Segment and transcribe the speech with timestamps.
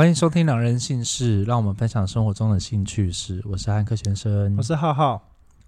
[0.00, 3.42] 欢迎收听《两人姓氏》，让我们分享生活中的兴趣事。
[3.44, 5.22] 我是汉克先生，我是浩浩。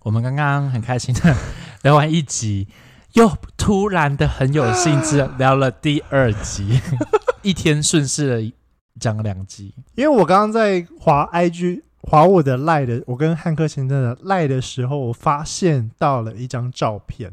[0.04, 1.37] 我们刚刚很开心的
[1.85, 2.67] 聊完一集，
[3.13, 6.81] 又突然的很有兴致聊了第二集，
[7.45, 8.53] 一天顺势的
[8.99, 9.74] 讲了两集。
[9.96, 17.30] 因为我刚刚在滑 IG 滑我的赖的，我跟汉克先生的赖的时候，我发现到了一张照片，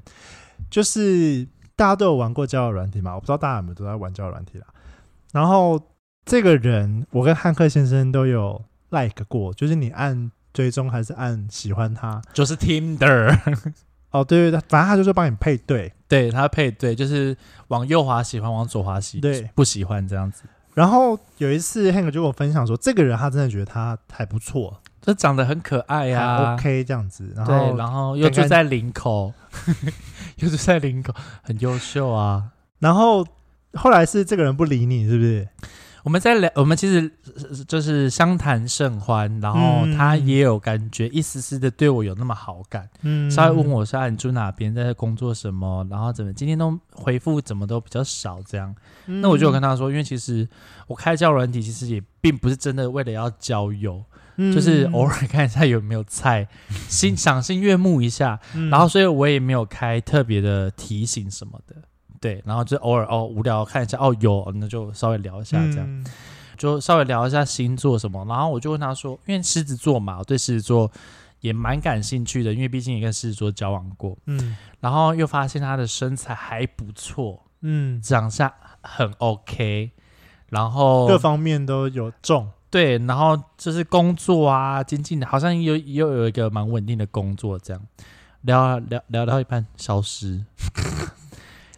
[0.70, 1.48] 就是
[1.78, 3.16] 大家都有玩过交友软体嘛？
[3.16, 4.68] 我不知道大家有没有都在玩交友软体啦。
[5.32, 5.82] 然后。
[6.30, 13.36] 这个人，我跟汉克先生都有 like 过，就是你按追踪还是按喜欢他，就是 Tinder。
[14.12, 17.36] 哦，对对对，反正他就是帮你配对，对他配对，就是
[17.70, 20.44] 往右滑喜欢，往左滑喜对不喜欢这样子。
[20.76, 27.34] 然后有一次汉克就跟我分享说，这个人他真的觉得他还不错，就长得很可爱呀、啊、，OK 这样子。
[27.36, 29.34] 然后对，然后又住在林口，
[30.38, 32.52] 又住在林口，很优秀啊。
[32.78, 33.26] 然后
[33.74, 35.48] 后来是这个人不理你，是不是？
[36.10, 37.12] 我们在聊，我们其实
[37.68, 45.86] 就是相谈甚欢，然后他也有感觉一丝丝的对我有那么好感，嗯，稍微问我说：“啊你住哪边，在工作什么？
[45.88, 48.76] 然后怎么今天都回复怎么都比较少这样。
[49.06, 50.50] 嗯”那我就有跟他说，因为其实
[50.88, 54.04] 我开交友软体，其实也并不是真的为了要交友，
[54.38, 56.48] 嗯、就是偶尔看一下有没有菜，
[56.88, 61.76] 心赏心悦目一下，嗯、然后所以我也没有开特别的提醒什么的。
[62.20, 66.06] 对，然后就偶尔哦无聊看一下哦有，那就稍微聊一下这样，嗯、
[66.58, 68.26] 就稍微聊一下星座什么。
[68.26, 70.92] 然后我就问他说，因为狮子座嘛，我对狮子座
[71.40, 74.18] 也蛮感兴趣的，因为毕竟也跟狮子座交往过。
[74.26, 78.52] 嗯，然后又发现他的身材还不错，嗯，长相
[78.82, 79.92] 很 OK，
[80.50, 82.50] 然后各方面都有重。
[82.70, 87.82] 对，然后就是工作啊，经济好像又又有一个蛮稳定的工作，这样
[88.42, 90.46] 聊聊聊到一半消失。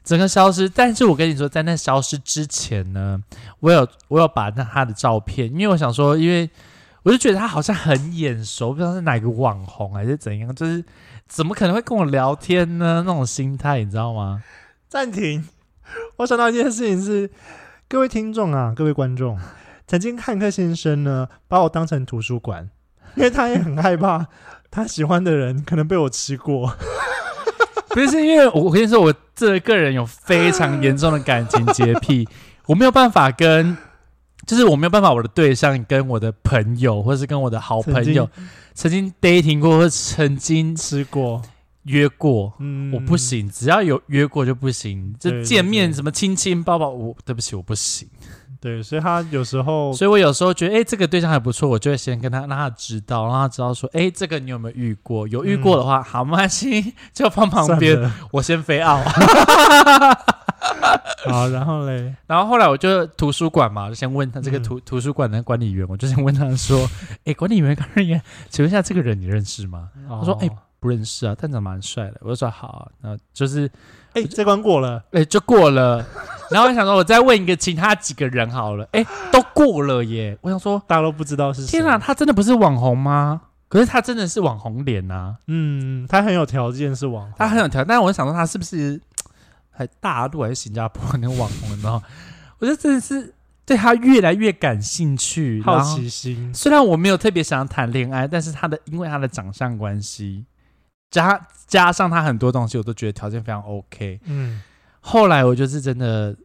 [0.03, 3.21] 整个消失，但是我跟你说，在那消失之前呢，
[3.59, 6.49] 我有我有把那他的照片，因为我想说，因为
[7.03, 10.83] 我就觉得他好像很眼熟，不知道是哪个网红还是怎样，就是
[11.27, 13.03] 怎么可能会跟我聊天呢？
[13.05, 14.43] 那种心态，你知道吗？
[14.89, 15.47] 暂停，
[16.17, 17.29] 我想到一件事情是，
[17.87, 19.39] 各位听众啊，各位观众，
[19.87, 22.69] 曾经汉克先生呢把我当成图书馆，
[23.15, 24.27] 因为他也很害怕
[24.71, 26.75] 他喜欢的人可能被我吃过。
[27.93, 32.27] 不是因为我跟你说，我这个人有非常严重的感情洁癖，
[32.67, 33.75] 我没有办法跟，
[34.45, 38.29] 就是我没有办法我的对象跟我的朋友，或是跟我的好朋友
[38.73, 39.13] 曾经。
[39.21, 41.41] dating 过，或曾经吃过
[41.83, 48.07] 约过，嗯，我不行，只要有约过就不行，就见面什么亲亲抱抱，我对不起，我不行。
[48.61, 55.27] 对，所以他有时候，所以我有时候觉得，哎，这个对象还不错，我就会先跟他让他知道，让他知道说，哎，这个你有没有遇过？
[55.27, 57.99] 有遇过的话，嗯、好，没关系，就放旁边，
[58.31, 59.01] 我先飞奥。
[61.25, 66.87] 好，然后嘞，然后后来我就图书馆嘛，就先问他这个图、嗯、图书馆的管理员，我就先问他说，
[67.25, 68.21] 哎，管理员，管理员，
[68.51, 69.89] 请问一下，这个人你认识吗？
[70.07, 70.47] 他、哦、说，哎，
[70.79, 72.17] 不认识啊，但长蛮帅的。
[72.21, 73.67] 我就说好，那就是。
[74.13, 76.05] 哎，这关过了，哎，就过了。
[76.49, 78.85] 然后我想说，我再问一个其他几个人好了。
[78.91, 80.37] 哎，都过了耶。
[80.41, 81.79] 我想说，大家都不知道是谁。
[81.79, 83.41] 天啊，他真的不是网红吗？
[83.69, 85.37] 可是他真的是网红脸呐。
[85.47, 87.87] 嗯，他很有条件是网红，他很有条件。
[87.87, 88.99] 但是我想说，他是不是
[89.69, 91.69] 还大陆还是新加坡那个网红？
[91.81, 92.03] 然后
[92.59, 93.33] 我觉得真的是
[93.65, 96.53] 对他越来越感兴趣，好奇心。
[96.53, 100.43] 虽然我没有特别想要谈恋爱，但是他的因为他的长相关系。
[101.11, 104.19] 加加上他很多东西，我都觉得条件非常 OK。
[104.23, 104.61] 嗯，
[105.01, 106.35] 后来我就是真的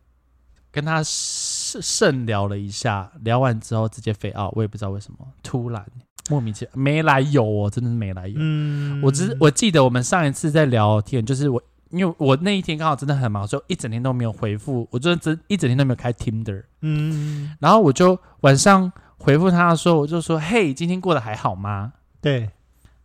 [0.70, 5.86] 跟他甚甚聊了一下，聊完之后直接飞奥，我也不知道为什么，突然
[6.28, 8.34] 莫名其妙没来由哦，真的是没来由。
[8.38, 16.64] 嗯，我只我记得我们上一次在聊天，就是我因为我那一天刚好真的很忙，所以一整天都没有回复，我就真一整天都没有开 Tinder。
[16.80, 22.50] 嗯，然后我就晚上回复他的时候，我就说：“嘿，今天过得还好吗？”对。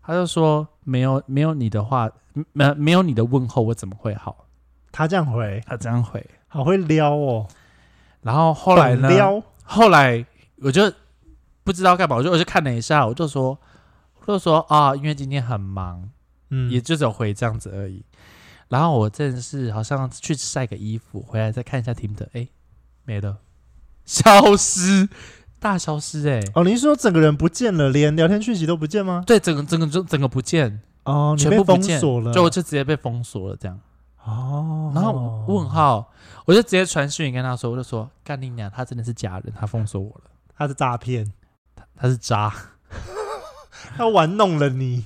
[0.03, 2.09] 他就说没有没有你的话，
[2.53, 4.47] 没没有你的问候，我怎么会好？
[4.91, 7.47] 他这样回，他这样回，好会撩哦。
[8.21, 9.09] 然后后来呢？
[9.09, 9.41] 撩。
[9.63, 10.25] 后来
[10.57, 10.91] 我就
[11.63, 13.57] 不知道干嘛，我就我就看了一下，我就说，
[14.19, 16.09] 我就说啊，因为今天很忙，
[16.49, 18.03] 嗯，也就只有回这样子而已。
[18.67, 22.47] 然后我真的是好像去晒个衣服，回来再看一下 Tinder，哎，
[23.05, 23.37] 没了，
[24.05, 25.07] 消失。
[25.61, 26.51] 大消失哎、欸！
[26.55, 29.23] 哦，你是说整个人不见了，连聊天讯息都不见吗？
[29.27, 33.79] 对，整个整个就整个不见哦，全部封锁了，就我就直接被封锁了这样。
[34.25, 36.11] 哦，然后问号，
[36.45, 41.31] 我就直接传讯跟他说，我就说干你娘，他真的是假人，他封锁我了，他是诈骗，
[41.75, 42.51] 他他是渣，
[43.95, 45.05] 他玩弄了你，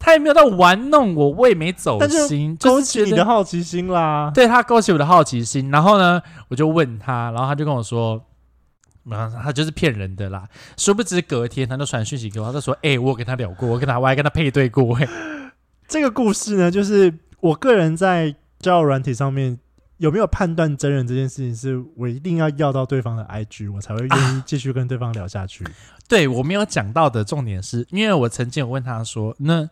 [0.00, 4.32] 他也没有到玩弄我，我也没走心，勾起你的好奇心啦。
[4.34, 8.20] 对，他勾起我的好奇心，然后呢，我就问他，然后他就跟我说。
[9.04, 10.48] 然后他就是骗人的啦。
[10.76, 15.08] 殊不知隔天他就传讯息给我，他就说：“哎、欸，我跟他聊过，我跟他我还跟他配对过。”哎，
[15.88, 19.58] 这个故事呢，就是我个人在交友软体上面
[19.98, 25.64] 有没有判断真人这件事情，是我一定要要到对方的 IG，我才会愿意继续跟对方聊下去。
[25.64, 25.70] 啊、
[26.08, 29.68] 对我没有讲到的重点是，因为我曾经有问他说：“那。”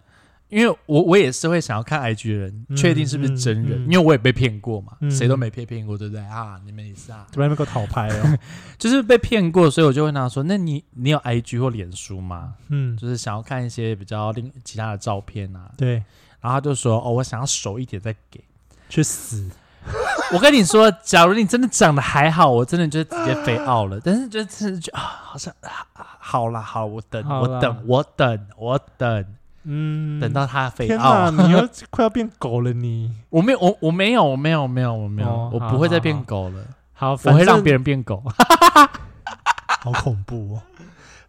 [0.51, 6.61] 因为我我也是会想要看 IG 的人，嗯、确定是不是真人，嗯嗯、因为我也被骗过嘛，谁、嗯、都没被骗过，对不对啊？
[6.67, 8.39] 你们也是啊，这边那个讨拍哦，
[8.77, 15.71] 就是被骗过，所以我就问他说：“那你你有 IG 或脸书吗？”嗯，就是想要看一些比较另其他的照片啊。
[15.77, 15.95] 对，
[16.41, 18.43] 然后他就说：“哦，我想要熟一点再给。”
[18.91, 19.49] 去死！
[20.35, 24.01] 我跟你说，假如你真的长得还好，我真的就直接飞傲了。
[24.05, 25.55] 但是就真的就啊，好像
[25.95, 29.25] 好啦，好，我等，啦我等，我等，我等。
[29.65, 33.15] 嗯，等到他飞奥，你要快要变狗了你！
[33.31, 36.65] 我没有，我我没有，我没有，没有，我没有，哦、我不会再变狗了。
[36.93, 38.23] 好，好，我会让别人变狗。
[39.83, 40.63] 好恐怖哦！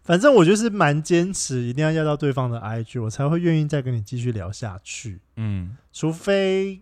[0.02, 5.20] 反正我就是蛮坚持，一定要要到对方的 IG，我才会愿意再跟你继续聊下去。
[5.36, 6.80] 嗯，除非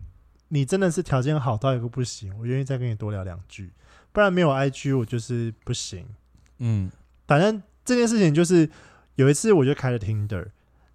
[0.49, 3.73] 你真的是条件好到一个不行，我愿意再跟你多聊两句。
[4.13, 6.05] 不然没有 IG，我就是不行。
[6.59, 6.91] 嗯，
[7.27, 8.69] 反正这件事情就是
[9.15, 10.47] 有一次我就开了 Tinder。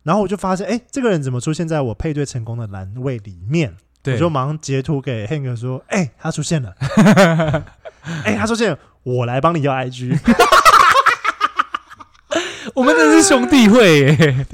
[0.06, 3.75] 然后我就发现，哎，这个人怎么出现在我配对成功的栏位里面？
[4.04, 6.75] 对，我就马上截图给 Hank 说，哎，他出现了，
[8.24, 10.18] 哎，他出现了，我来帮你要 IG。
[12.75, 14.16] 我们真是兄弟会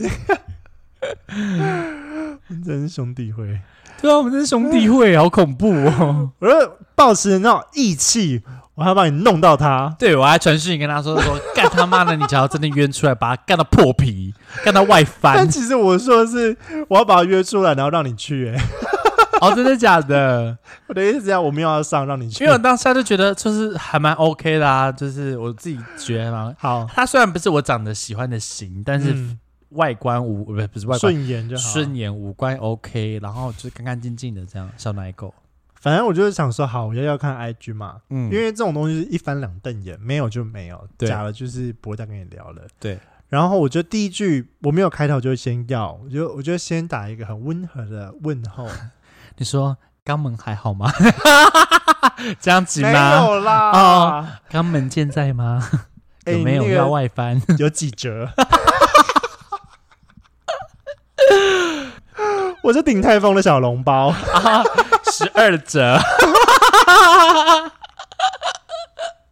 [2.63, 3.59] 真是兄弟会。
[4.01, 6.31] 对啊，我们这是兄弟会，好恐怖哦！
[6.39, 8.41] 我说抱持那种义气。
[8.73, 14.33] 我还要把你弄到他，对，我还传讯跟他说说，干他妈的，你只要真的约出来，把他干到破皮，
[14.63, 15.35] 干到外翻。
[15.35, 16.57] 但其实我说的是，
[16.87, 18.47] 我要把他约出来，然后让你去。
[18.47, 18.63] 哎，
[19.41, 20.57] 哦，真的假的？
[20.87, 22.43] 我的意思是这样，我没有要上，让你去。
[22.43, 26.51] 因为我当下就觉得，就是还蛮 OK 的啊，就是我自己觉得嘛。
[26.57, 29.13] 好，他虽然不是我长得喜欢的型，但是
[29.71, 35.33] 外观五不是不是外观顺眼就好，顺眼五官 OK，然后就是干干净净的这样小奶狗。
[35.79, 42.61] 反正我就是想说，好，我要要看 IG 嘛，嗯，因为这种东西是一翻两瞪眼，没有就没有，对假的就是不会再跟你聊了。
[42.79, 48.67] 对，然后我就第一句我没有开头就先要，我就我就先打一个很温和的问候。
[49.37, 49.75] 你说
[50.05, 50.91] 肛门还好吗？
[52.39, 52.89] 这样子吗？
[52.91, 53.71] 没有啦。
[53.71, 55.67] 哦，肛门健在吗？
[56.27, 57.41] 有没有要外翻？
[57.57, 58.29] 有几折？
[62.63, 64.63] 我是鼎泰丰的小笼包啊。
[65.11, 65.99] 十二折，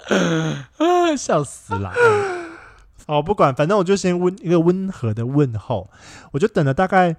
[1.18, 1.94] 笑死了！
[3.06, 5.89] 哦，不管，反正我就先温一个温和的问候，
[6.33, 7.15] 我就等了大概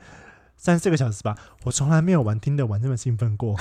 [0.58, 1.34] 三四个小时吧。
[1.64, 3.56] 我从来没有玩听的玩这么兴奋过。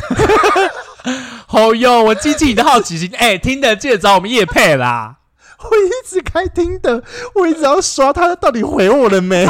[1.47, 5.19] 好哟、哦，我激起你的好奇心，哎、欸，听的记得找我们叶配啦！
[5.59, 7.03] 我一直开听的，
[7.35, 9.47] 我一直要刷他到底回我了没？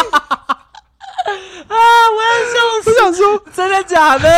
[1.67, 1.75] 啊！
[2.15, 2.89] 我要笑死！
[2.89, 4.29] 我想说，真的假的？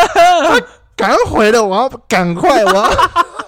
[0.95, 2.91] 赶快回了，我要赶快，我要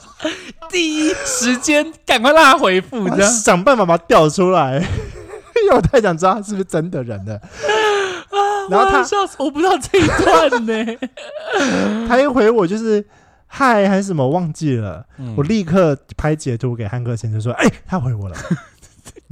[0.69, 4.77] 第一时间赶快让他回复，想办法把他调出来，
[5.63, 7.35] 因为我太想知道他是不是真的人了。
[7.35, 8.37] 啊、
[8.71, 10.85] 然后他笑死，我不知道这一段呢。
[12.09, 13.05] 他一回我就是
[13.45, 18.35] 嗨还是什么忘记了，嗯、我立刻拍截图给汉克先生说：“哎、欸，他回我了。”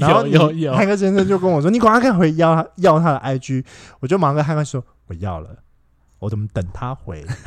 [0.02, 3.64] 然后有有汉克先生就跟我说：“你赶快回要他要他的 IG。”
[4.02, 5.50] 我就马上跟汉克说：“我要了，
[6.20, 7.26] 我怎么等他回？”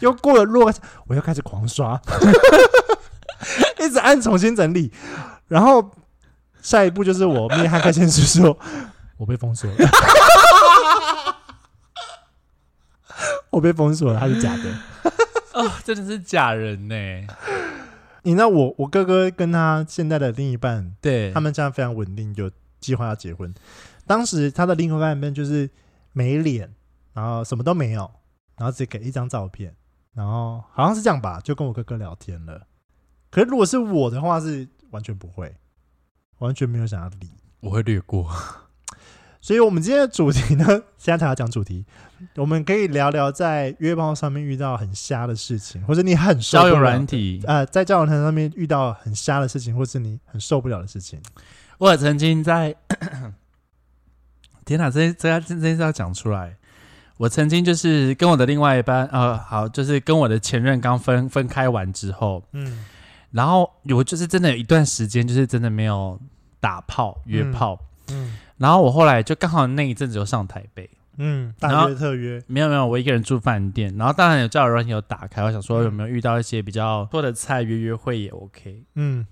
[0.00, 0.72] 又过了若，
[1.06, 2.00] 我又开始狂刷，
[3.78, 4.92] 一直按重新整理，
[5.46, 5.92] 然后
[6.60, 8.58] 下一步就是我面汉克先生说，
[9.18, 9.76] 我被封锁了，
[13.50, 14.64] 我被封锁了，他是假的，
[15.52, 16.94] 哦，真的是假人呢。
[18.22, 22.50] 你知道我我哥哥跟他现在的另一半，对，他们这样非常稳定，就
[22.80, 23.52] 计划要结婚。
[24.06, 25.70] 当时他的另一半就是
[26.12, 26.74] 没脸，
[27.12, 28.10] 然后什么都没有。
[28.54, 29.74] 然后只给一张照片，
[30.12, 32.68] 然后好像是这样吧，就跟我哥哥聊天了。
[33.28, 35.56] 可是如果是我的话，是完全不会，
[36.38, 38.30] 完全没有想要理，我会略过。
[39.42, 40.64] 所以，我们今天的主题呢，
[40.96, 41.84] 现在才要讲主题，
[42.36, 51.20] 我们可以聊聊在约炮上面遇到很瞎的事情，或者你很交友软体呃，在交友软体上面遇到很瞎的事情，或是你很受不了的事情。
[51.78, 52.76] 我曾经在，
[54.64, 56.56] 天哪，这这这这是要讲出来。
[57.16, 62.84] 我曾经就是跟我的另外一半，呃，好，就是跟我的前任刚分分开完之后，嗯，
[63.32, 66.20] 然后我就是真的有一段时间，就是真的没有
[66.60, 67.78] 打炮约炮，
[68.62, 70.88] 然后我后来就刚好那一阵子就上台北，
[71.18, 79.26] 嗯，大约特约，没有没有，我一个人住饭店，然后当然有交友软件有打开，我想说有没有遇到一些比较多的菜约约会也 OK，嗯，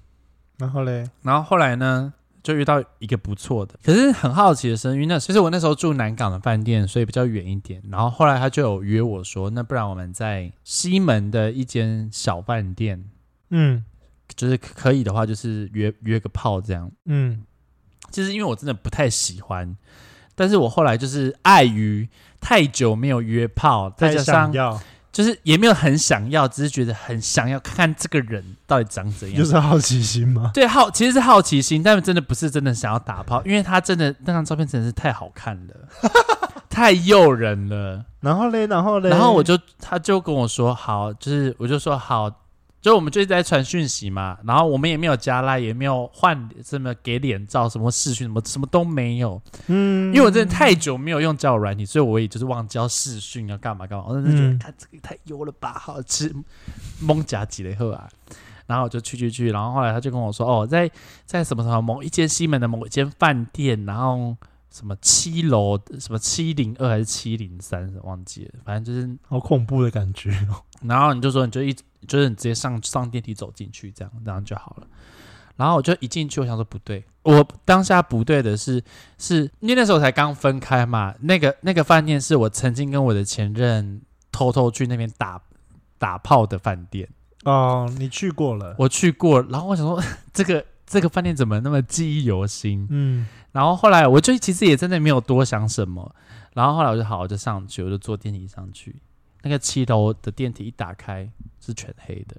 [0.58, 7.80] 然后嘞，然后后来呢，就遇到一个不错的，可是很好奇的是，因为那其实我那时候住南港的饭店，所以比较远一点。
[7.88, 13.04] 然后后来他就有约我说，那不然我们在西门的一间小饭店，
[13.50, 13.84] 嗯，
[14.34, 16.90] 就是可以的话，就是约约个炮这样。
[17.06, 17.42] 嗯，
[18.10, 19.76] 其实因为我真的不太喜欢，
[20.34, 22.08] 但是我后来就是碍于
[22.40, 24.80] 太久没有约炮，再加上。
[25.12, 30.52] 就是也没有很想要，只是觉得很想要看看这个人到底长怎样，就是好奇心吗？
[30.54, 35.74] 对，好，其实是好奇心，但是真的不是真的想要打炮，因为他真的那张照片真的是太好看了，
[36.70, 38.04] 太诱人了。
[38.20, 42.30] 然后嘞，然后嘞，然后我就他就跟我说好，就是我就说好。
[42.80, 49.40] 就我们就一直在传讯息嘛，然后我们也没有加拉，也没有换什么给脸照，什么视讯，什么什么都没有。
[49.66, 54.06] 嗯，因为我真的太久没有用交友软体，所以我也就是忘记要视讯要干嘛干嘛。
[54.08, 56.34] 我真的觉得看这个太油了吧，好吃，
[57.00, 58.08] 蒙夹几雷后啊。
[58.66, 60.90] 然后我就去去去，然后后来他就跟我说，哦，在
[61.26, 64.34] 在什么什么某一间西门的某一间饭店，然后
[64.70, 70.62] 什么七楼什么七零二还是七零三，忘记了，反正就是好恐怖的感觉哦。
[70.82, 71.76] 然后你就说你就一。
[72.06, 74.86] 就是你直接上上电梯走进去，这样这样就好了。
[75.56, 78.82] 然后我就一进去，我想说不对，我当下不对的是，
[79.18, 81.14] 是因为那时候才刚分开嘛。
[81.20, 84.00] 那个那个饭店是我曾经跟我的前任
[84.32, 85.40] 偷偷去那边打
[85.98, 87.06] 打炮的饭店。
[87.44, 88.74] 哦，你去过了？
[88.78, 89.42] 我去过。
[89.42, 90.02] 然后我想说，
[90.32, 92.86] 这个这个饭店怎么那么记忆犹新？
[92.88, 93.26] 嗯。
[93.52, 96.14] 然后后来我就其实也真的没有多想什么。
[96.54, 98.96] 然后后来我就好，我就上去，我就坐电梯上去。
[99.42, 101.28] 那个七楼的电梯一打开
[101.60, 102.36] 是全黑的，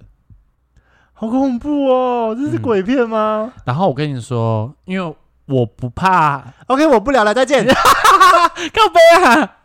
[1.13, 2.35] 好恐怖哦！
[2.37, 3.53] 这是鬼片吗？
[3.55, 5.15] 嗯、然后我跟你说，因为
[5.45, 7.65] 我不怕，OK，我不聊了，再见。
[7.67, 7.73] 靠
[8.93, 9.60] 北啊！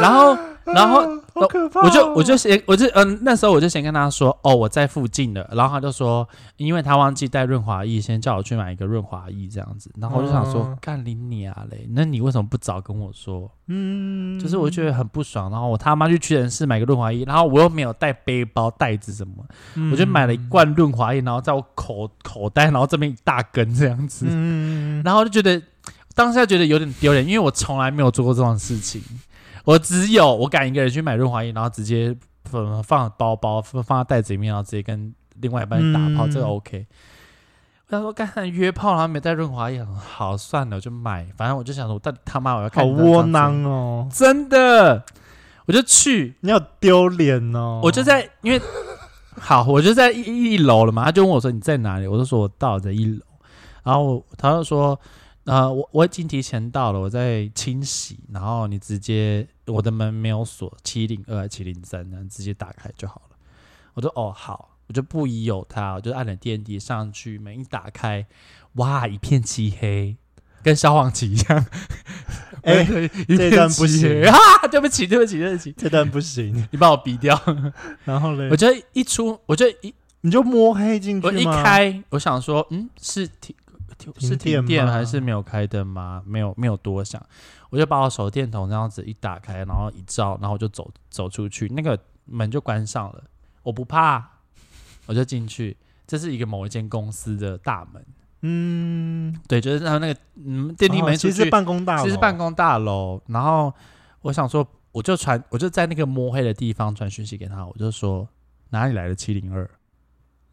[0.00, 0.36] 然后。
[0.66, 1.00] 然后，
[1.34, 5.44] 好可怕哦，我就我就先我就嗯，那时候我就先跟他说，哦，我在附近的。
[5.52, 9.90] 然后他就说，因为他忘记带润滑液，先叫我去买一个润滑液这样子。
[9.98, 11.88] 然后我就想说，干你你啊嘞！
[11.90, 13.50] 那你为什么不早跟我说？
[13.66, 15.50] 嗯，就是我觉得很不爽。
[15.50, 24.26] 然后我他妈去屈臣氏买个润滑液，然后我又没有带背包袋子什么，嗯，我就买了一罐润滑液，然后在我口口袋，然后这边一大根这样子。
[24.28, 25.60] 嗯，然后就觉得
[26.20, 29.00] 当下觉得有点丢脸，因为我从来没有做过这种事情。
[29.64, 36.86] 我只有我敢一个人去买润滑液，然后直接放放包包，放放在袋子里面，然后直接跟另外一半打炮，嗯、这个 OK。
[37.86, 41.26] 我想说刚才约炮，然后没带润滑液，好算了，我就买。
[41.38, 45.02] 反正我就想说，我到底他妈我要看好窝囊哦，真的，
[45.64, 47.80] 我就去，你好丢脸哦。
[47.82, 48.60] 我就在因为
[49.38, 50.20] 好，我就在一
[50.52, 53.24] 一楼了嘛，他就问我说你在哪里，我就说我到了在一楼，
[53.84, 55.00] 然后他就说。
[55.44, 63.36] 呃，我我已经提前到了，我在清洗，然后你直接我的门没有锁，七零二七零三，然后直接打开就好了。
[63.94, 68.26] 我说哦好，我就不疑有他，我就按了电梯上去，门一打开，
[68.74, 70.16] 哇，一片漆黑，
[70.62, 71.66] 跟消防旗一样。
[72.62, 74.36] 哎、欸，这段不行啊！
[74.70, 77.40] 对不起，对不起，对不起，这段不行，你把我逼掉。
[78.04, 83.26] 然后嘞，我觉得一出，我觉得一你就摸黑进去我一开，我想说，嗯，是
[84.08, 84.28] 挺。
[84.28, 86.22] 是停电还是没有开灯吗？
[86.26, 87.24] 没有，没有多想，
[87.70, 93.24] 我就把我手电筒这样子一打开，然后一照，然后我就走走出去，那个门就关上了。
[93.62, 94.26] 我不怕，
[95.06, 95.76] 我就进去。
[96.06, 98.04] 这是一个某一间公司的大门。
[98.42, 103.20] 嗯，对，就是然后那个嗯电梯门其实办公大楼，其实办公大楼。
[103.26, 103.72] 然后
[104.22, 108.26] 我想说，我就传，我就在那个摸黑的地方传讯息给他，我就说
[108.70, 109.70] 哪里来的七零二？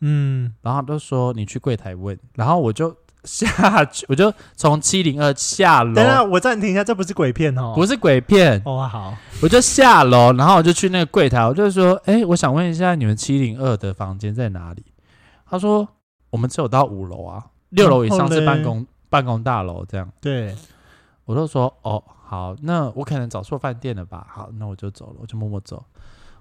[0.02, 2.96] 嗯，然后他就说你去柜台问，然后我就。
[3.24, 5.94] 下去，我就从七零二下楼。
[5.94, 8.88] 等下，我暂停一下，这不是鬼片哦，不是鬼片哦。
[8.90, 14.86] 好，我就下楼，然后我就去那个柜台，我就说：“哎、欸，我想问一下，你们七零二的房间在哪里？”
[15.46, 15.88] 他说
[16.32, 20.56] ：“我们只有到五楼啊，六楼以上是办公办公大楼。”这样，对，
[21.26, 24.26] 我就说：“哦，好，那我可能找错饭店了吧？
[24.30, 25.84] 好，那我就走了，我就默默走，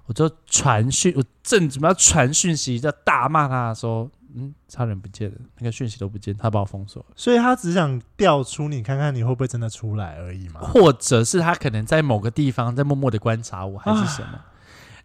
[0.05, 7.13] 我就传讯，我正准备要传讯息，就大骂他说。”嗯，差人不见了，那个讯息都不见，他把我封锁了。
[7.15, 10.61] 所以他只想调出你，看看你会不会真的出来而已嘛？
[10.61, 14.33] 或者是他可能在某个地方在默默的观察我，还是什么？
[14.33, 14.45] 啊、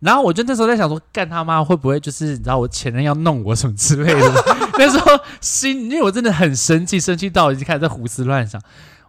[0.01, 4.45] 然后我就那时候在想说，干他妈会不会就是你知道我前任要弄我什么之类的？
[4.79, 5.07] 那时候
[5.41, 8.61] 心，因为我真的很生气，生气到已经开始在胡思乱想。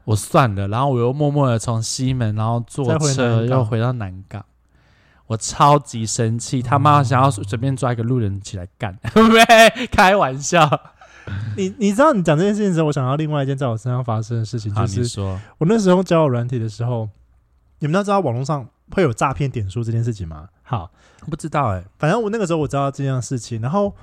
[0.06, 4.44] 我算了，然后我又默默的从西门，然后坐车回又回到南港。
[5.34, 10.70] 我超级生气，他妈想要随便抓一个路人起来干， 没开玩笑。
[11.58, 17.10] 你你知道你讲这件事情的时候，我想到另外一件在我身上发生的事情，就是说我那时候交友软体的时候，
[17.80, 20.50] 你们都知道网络上会有诈骗点数这件事情吗？
[20.62, 20.92] 好，
[21.30, 23.96] 不知道哎、欸，反正我那个时候我知道这件事情，然后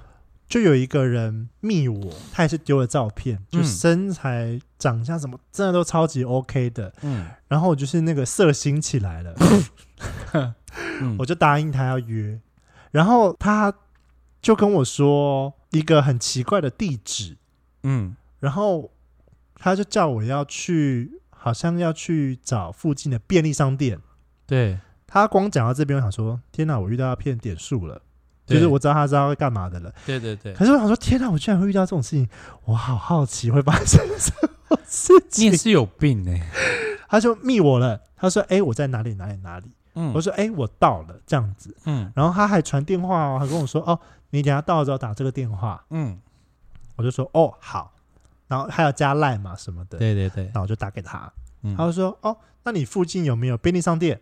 [0.49, 6.91] 就有一个人密我，他也是丢了照片，就身材长相什么真的都超级 OK 的。
[7.03, 9.35] 嗯，然后我就是那个色心起来了，
[11.01, 12.41] 嗯、我就答应他要约，
[12.91, 13.73] 然后他
[14.43, 17.37] 就跟我说一个很奇怪的地址，
[17.83, 18.91] 嗯，然后
[19.55, 24.01] 他就叫我要去，好像要去找附近的便利商店。
[24.47, 24.79] 对。
[25.13, 28.01] 他光讲到这边，我想说：天哪，我遇到要骗点数了，
[28.47, 29.93] 就是我知道他知道会干嘛的了。
[30.07, 30.55] 对对对。
[30.55, 32.29] 可是我想说：天哪，我居然会遇到这种事情，
[32.65, 34.33] 我好好奇会发生什
[34.69, 35.49] 么事情。
[35.49, 36.99] 你也是有病哎、欸！
[37.09, 39.73] 他就密我了，他说：哎、欸，我在哪里哪里哪里？
[39.95, 41.77] 嗯，我说：哎、欸，我到了，这样子。
[41.85, 43.99] 嗯，然后他还传电话哦，还跟我说：哦，
[44.31, 45.85] 你等下到了之后打这个电话。
[45.91, 46.21] 嗯，
[46.97, 47.93] 我就说：哦，好。
[48.49, 49.97] 然后还要加赖嘛什么的。
[49.97, 50.47] 对对对。
[50.47, 51.33] 然后我就打给他，
[51.63, 54.21] 嗯、他就说：哦，那你附近有没有便利商店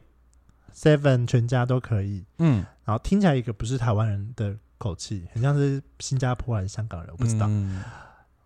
[0.75, 7.47] ？Seven 全家都可以，嗯，然后听起来一个不是台湾人的口气，很像是新加坡还是香港人，我不知道。
[7.49, 7.83] 嗯、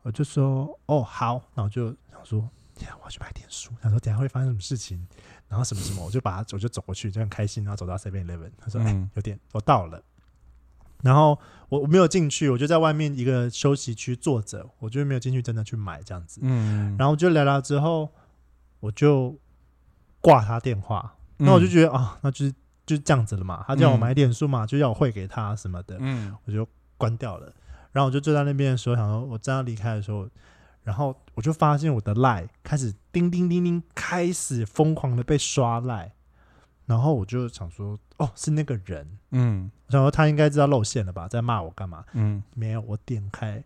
[0.02, 5.04] 我就说哦好，然后就想说，我要去买点书，想说等下会发生什么事情，
[5.52, 10.02] 然后什么什么，我就把他，我就走过去，就很开心，然后走到 Seven Eleven，他说哎、嗯欸、有点，我到了，
[11.02, 18.08] 然后我我没有进去，我就在外面一个休息区坐着，我就没有进去真的去买这样子，嗯，然后就聊聊之后，
[18.80, 19.38] 我就
[20.22, 21.16] 挂他电话。
[21.36, 22.52] 那我就觉得啊，那就是
[22.86, 23.62] 就是这样子了嘛。
[23.66, 25.96] 他叫我买点数嘛，嗯、就要我汇给他什么的。
[25.98, 26.66] 嗯，我就
[26.96, 27.52] 关掉了。
[27.90, 30.28] 然后我就坐在那边的时候，想说我正要离开的时候，
[30.82, 36.12] 然后我就发现我的赖开始叮叮叮叮，开始疯狂的被刷赖。
[36.84, 39.18] 然后我就想说，哦，是那个人。
[39.30, 42.04] 嗯，我想说他应该知道露馅了吧，在骂我干嘛？
[42.12, 42.80] 嗯，没有。
[42.80, 43.62] 我点开，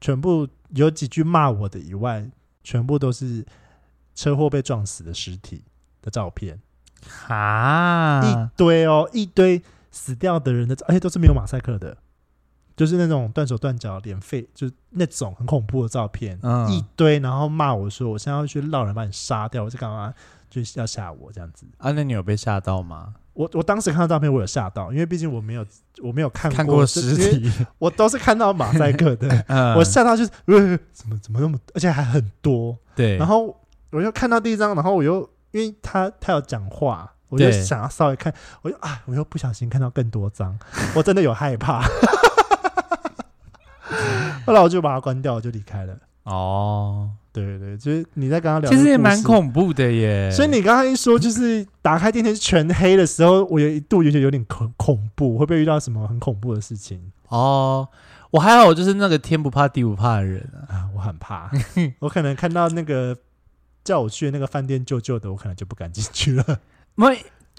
[0.00, 2.28] 全部有几句骂我的以外，
[2.64, 3.46] 全部都是
[4.14, 5.64] 车祸被撞死的尸体
[6.02, 6.60] 的照片。
[7.28, 9.62] 啊，一堆哦，一堆
[9.92, 11.96] 死掉的人的，而且都是没有马赛克的，
[12.76, 20.12] 就是那种断手断脚、脸废，就是那种很恐怖的照片，嗯、一堆，然后骂我说：“我现在要去闹人把你杀掉，我是干嘛？
[20.50, 23.14] 就是要吓我这样子。”啊，那你有被吓到吗？
[23.32, 25.64] 我我当时看到照片，我有吓到，因为毕竟我没有
[26.02, 33.58] 我没有看过，看过尸体，我都是看到马赛克的， 嗯、我吓到就是呃，怎么怎么那么，而且还很多，对，然后
[33.90, 35.28] 我又看到第一张，然后我又。
[35.52, 40.58] 因为他他有讲话，我就想要稍微看，我就啊，我又不小心看到更多张，
[40.94, 41.82] 我真的有害怕。
[44.46, 45.96] 后来我就把它关掉，我就离开了。
[46.24, 50.30] 哦，对对对，就是你在跟他聊，其实也蛮恐怖的耶。
[50.30, 57.12] 所以你刚刚一说，就是打开电梯全黑的时候，我有一度觉得有点恐恐怖，会不会遇到什么很恐怖的事情？
[57.28, 57.88] 哦，
[58.30, 61.50] 我还好，我就是那个天不怕地不怕的人啊，啊我很怕，
[62.00, 63.16] 我可能看到那个。
[63.86, 66.44] 叫我去那个饭店旧旧的，我可能就不敢进去了。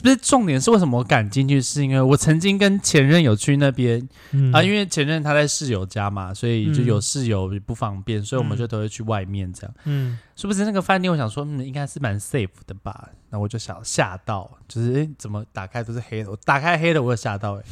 [0.02, 9.74] 不是重点是为什么我敢进去，是因为我曾经跟前任有去那边、嗯、啊，因为前任他在室友家嘛，所以就有室友不方便，嗯、所以我们就都会去外面这样。
[9.86, 11.12] 嗯，是不是那个饭店？
[11.12, 13.10] 我想说，嗯，应该是蛮 safe 的吧。
[13.32, 16.30] 那我就想吓到，就是哎，怎么打开都是黑的？
[16.30, 17.66] 我打开黑的，我有吓到哎、欸。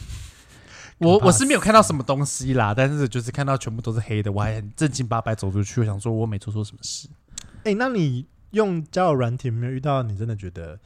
[1.06, 7.08] 我我是没有看到什么东西啦，但是就是看到全部都是黑的，我还很正经八百走出去，我想说我没做错什么事。
[7.60, 8.26] 哎、欸，那你？
[8.52, 10.80] 用交友软体没有遇到你真的觉得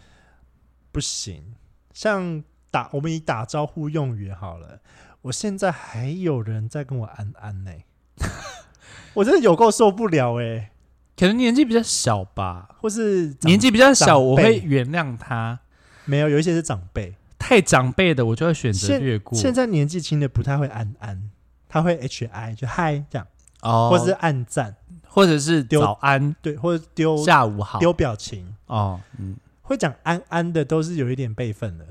[0.91, 1.56] 不行，
[1.93, 4.80] 像打我们以打招呼用语好了，
[5.23, 7.86] 我现在还有人在跟我安安呢、欸，
[9.15, 10.71] 我真的有够受不了哎、欸，
[11.15, 15.60] 可能年纪比较小吧，或是年纪比较小，我会原谅他。
[16.06, 19.38] 没有，有一些是长辈，太长辈的我就会选择略过。
[19.38, 21.30] 现在年纪轻的不太会安安，
[21.67, 23.28] 他会 H I 就嗨这样，
[23.62, 24.75] 哦，或者是暗赞。
[25.12, 28.56] 或者是早安，对，或者丢下午好，丢表情。
[28.67, 29.36] 哦，嗯，
[29.69, 31.86] 会讲安安的都是有一点辈分的，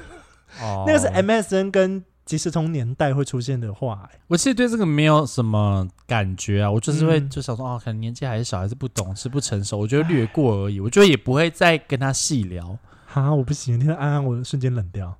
[0.62, 4.20] 哦，那个是 MSN 跟即时通年代会出现的话、欸。
[4.28, 12.78] 我其实对这个没有什么感觉啊，我就是会就想说，哦，可能年纪还是小，还是不懂事、不成熟，我觉得略过而已， 我觉得也不会再跟他细聊。
[13.04, 15.18] 哈，我不行，听到安安，我瞬间冷掉，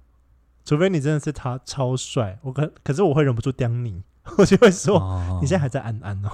[0.64, 4.02] 除非你真的是他超帅，我可可是我会忍不住刁你，
[4.38, 6.30] 我就会说，哦、你现在还在安安哦。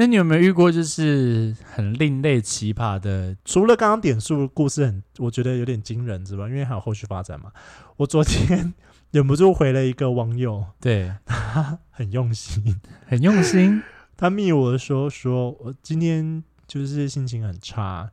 [0.00, 3.36] 那你有没有遇过就是很另类奇葩的？
[3.44, 6.48] 除了刚刚点数故事很，我觉得有点惊人，是吧？
[6.48, 7.52] 因为还有后续发展嘛。
[7.98, 8.72] 我昨天
[9.10, 13.82] 忍不住回了一个网友，对，他很用心，很用心。
[14.16, 18.10] 他密我说说我今天就是心情很差，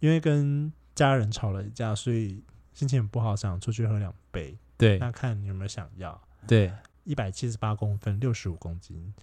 [0.00, 4.54] 因为跟家人吵了一架，所以心情很不好，想出去喝两杯。
[4.76, 6.20] 对，那看你有没有想要？
[6.46, 6.70] 对，
[7.04, 9.14] 一百七十八公分，六十五公斤，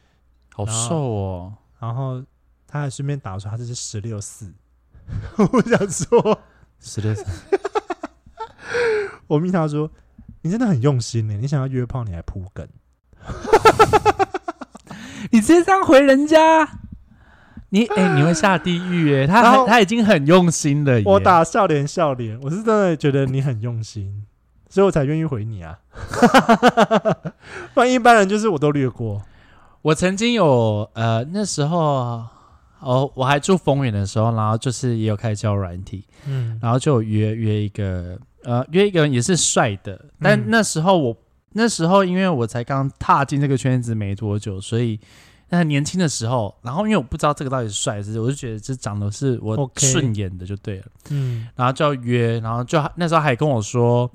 [0.51, 1.53] 好瘦哦。
[1.79, 2.21] 然后
[2.67, 4.53] 他还顺便打出他这是十六四，
[5.37, 6.41] 我想说
[6.79, 7.25] 十六四，
[9.27, 9.89] 我密他说
[10.41, 12.67] 你真的很用心呢，你想要约炮你还铺梗，
[15.31, 16.67] 你直接这样回人家，
[17.69, 19.27] 你哎、欸，你会下地狱哎！
[19.27, 21.01] 他他已经很用心了。
[21.05, 24.25] 我打笑脸笑脸，我是真的觉得你很用心，
[24.69, 25.79] 所以我才愿意回你啊。
[27.73, 29.21] 不然一般人就是我都略过。
[29.81, 32.23] 我曾经有呃那时候
[32.79, 41.15] 哦，我还住丰原的时候，然后就是也有开交友软体，嗯，然后就约约一个呃约一个人也是帅的，但那时候我。
[41.53, 44.99] 那时候，因为我才刚踏进这个圈子没多久，所以
[45.49, 50.85] 那年轻的时候，然后因为我不知道这个到底是帅还是，我就觉得这长得是我顺眼的就对了。
[51.09, 54.09] 嗯，然后就要约，然后就那时候还跟我说，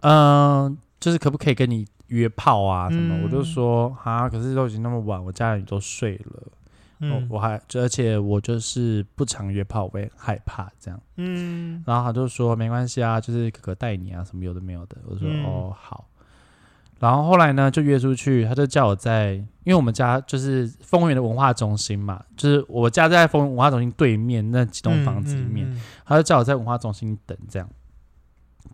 [0.00, 3.16] 嗯、呃，就是可不可以跟你约炮啊什么？
[3.16, 6.42] 嗯、我就说啊，可是都已经那么晚，我家人都睡了。
[7.00, 11.00] 嗯，我还而且我就是不常约炮，我也害怕这样。
[11.16, 14.96] 嗯，然后他就说没关系啊，就是哥哥带你啊，什么有的没有的。
[15.06, 16.06] 我说、嗯、哦好。
[16.98, 25.72] 然后后来呢，就约出去，他就叫我在，因为我们家就是丰原的文化中心嘛，就是我家在丰原文化中心对面那几栋房子里面，
[26.04, 27.70] 他就叫我在文化中心等，这样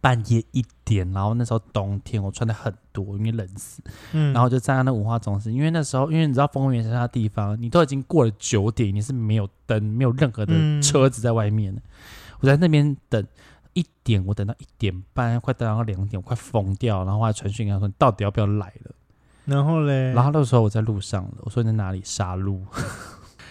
[0.01, 11.85] 半夜一点，然后那时候冬天，我穿的很多，因为冷死，嗯、然后就站在那文化中心，因为那时候，因为你知道丰原是那地方，你都已经过了九点，你是没有灯，没有任何的车子在外面的，嗯、
[12.41, 13.27] 我在那边等。
[13.77, 17.03] 一点，我等到一点半，快等到两点，我快疯掉。
[17.03, 18.95] 然后我还传讯跟他说：“你到底要不要来了？”
[19.47, 21.31] 然后嘞，然后那个时候我在路上了。
[21.41, 22.01] 我说：“你在哪里？
[22.05, 22.61] 杀戮？”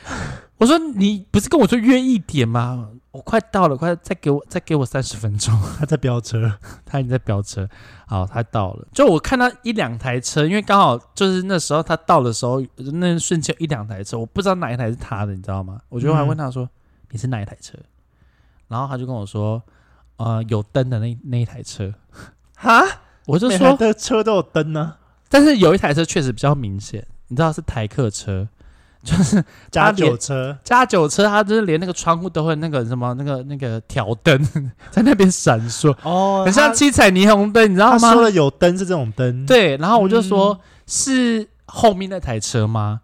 [0.59, 2.91] 我说：“你不是跟我说约一点吗？
[3.13, 5.57] 我快到了，快再给我再给我三十分钟。
[5.79, 6.51] ”他在飙车，
[6.83, 7.65] 他已经在飙车。
[8.05, 8.85] 好，他到了。
[8.91, 15.79] 就我看到一两台车，因为刚好就是那时候他到的时候，那瞬间一两台车，我不知道哪一台是他的，你知道吗？
[15.87, 16.69] 我就还问他说：“嗯、
[17.11, 17.77] 你是哪一台车？”
[18.67, 19.63] 然后他就跟我说。
[20.17, 21.91] 呃，有灯的那那一台车，
[22.55, 22.83] 哈，
[23.25, 24.95] 我就说的车都有灯呢，
[25.27, 28.47] 但是有一台车确实比较明显，你知道是台客车，
[29.05, 34.41] 就是加酒车，加酒车，它就是连那个窗户都会那个什么那个那个条灯
[34.89, 37.99] 在那边闪烁哦，很像七彩霓虹灯，你知道吗？
[37.99, 43.01] 他说的有灯是这种灯，对，然后我就说、嗯、是后面那台车吗？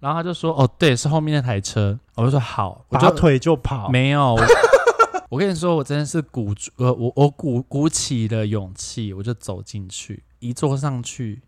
[0.00, 4.36] 然后他就说哦，对，是后面那台车，我就说好，我就腿就跑，没有。
[5.30, 11.42] 我跟你说，我真的是鼓足呃，我我鼓鼓起了勇气，我就走进去，一坐上去，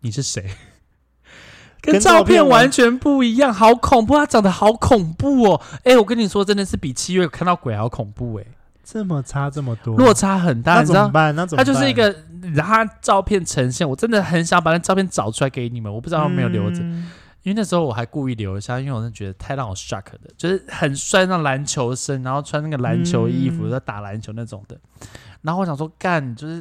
[0.00, 0.44] 你是谁？
[1.86, 4.14] 跟照片完全不一样，好恐怖！
[4.14, 5.60] 他长得好恐怖哦！
[5.78, 8.44] 哎、欸，我跟你说，真的是比七月看到鬼还要恐怖哎！
[8.84, 11.34] 这么差这么多，落差很大，那怎么办？
[11.34, 11.64] 那怎么办？
[11.64, 12.14] 他就是一个，
[12.54, 16.80] 然后他照片呈现，我真的很想把那照片找出来给你们，我不知道有没有留着。
[16.80, 17.08] 嗯
[17.46, 24.76] 因为那时候我还故意留一下，因为我真的觉得太让我 shock 的，就是很帅，那篮球生，然后穿那个篮球衣服在打篮球那种的。
[25.42, 26.60] 然后我想说干，就是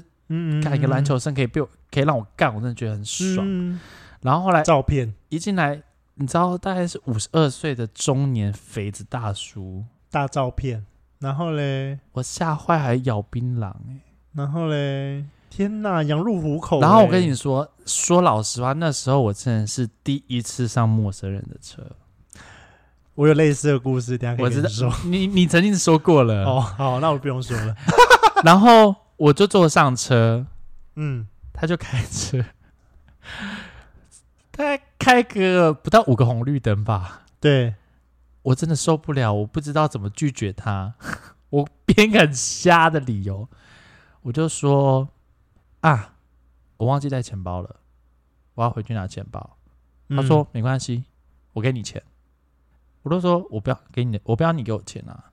[0.62, 3.80] 干一个篮球生可以被我可以让我干，我真的觉得很爽。
[4.26, 5.84] 然后后来照片一进来，
[6.16, 10.84] 你知道大概是五十二岁的中年肥子大叔，大照片。
[11.20, 14.02] 然后嘞，我吓坏还咬槟榔哎。
[14.34, 15.24] 然后嘞。
[15.48, 16.82] 天呐，羊入虎口！
[16.82, 21.82] 然后我跟你说，说老实话，那时候我真的是第一次上陌生人的车。
[23.14, 24.92] 我有类似的故事，等下可以跟你说。
[25.06, 27.74] 你你曾经说过了哦，好，那我不用说了。
[28.44, 30.46] 然后我就坐上车，
[30.96, 32.44] 嗯，他就开车，
[34.56, 37.26] 大概开个不到五个红绿灯吧。
[37.40, 37.76] 对，
[38.44, 40.96] 我真的受不了，我不知道怎么拒绝他。
[41.50, 43.50] 我编个很瞎的理由，
[44.22, 45.10] 我就说。
[45.82, 46.16] 啊！
[46.78, 47.76] 我忘记带钱包了，
[48.56, 49.56] 我要回去拿钱包。
[50.10, 51.04] 他说：“嗯、没关系，
[51.54, 52.02] 我给你钱。”
[53.04, 55.26] 我都说：“我不要给你，我不要你给我钱啊。”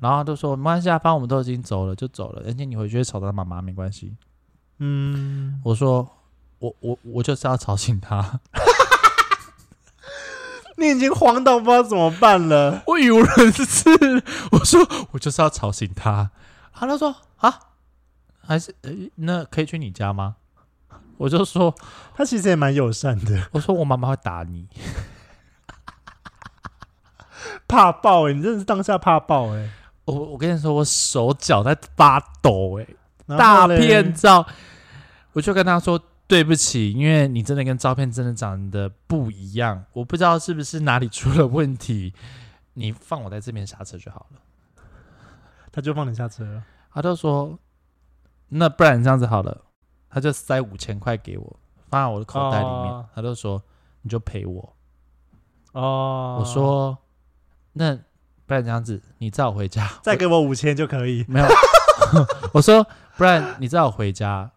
[0.00, 2.40] 然后他都说：“没关系啊，反正我们都已经走了，就走了。
[2.46, 4.14] 而且你回去会吵到他妈妈，没关系。”
[4.78, 6.08] 嗯，我说
[6.60, 8.40] ：“我我我就是要吵醒他。
[10.78, 13.90] ”你已经慌到不知道怎么办了， 我语无伦次。
[14.52, 14.80] 我说
[15.12, 16.30] ：“我就是要吵醒他。”
[16.72, 17.58] 他都说：“啊。”
[18.46, 20.36] 还是呃，那可以去你家吗？
[21.18, 21.74] 我就说
[22.16, 23.48] 他其实也蛮友善的。
[23.52, 24.66] 我说我妈妈会打你，
[27.68, 28.34] 怕爆哎、欸！
[28.34, 29.70] 你真的是当下怕爆哎、欸！
[30.06, 32.86] 我我跟你说，我手脚在发抖哎、
[33.28, 33.36] 欸！
[33.36, 34.44] 大片照，
[35.34, 42.14] 我就跟他说对不起，因为你真的跟照片真的长得不一样，我不知道是不是哪里出了问题。
[42.74, 44.40] 你放我在这边下车就好了。
[45.72, 46.62] 他就放你下车了。
[46.92, 47.58] 他就说。
[48.52, 49.62] 那不然这样子好了，
[50.08, 51.56] 他就塞五千块给我，
[51.88, 52.92] 放在我的口袋里面。
[52.92, 53.62] 哦、他就说
[54.02, 54.76] ：“你就赔我。”
[55.70, 56.98] 哦，我说
[57.74, 57.96] ：“那
[58.46, 61.24] 不然这样子，你载我回家，再给我五千就可以。
[61.30, 61.46] ”没有，
[62.52, 62.84] 我说
[63.16, 64.50] ：“不然你载我回家，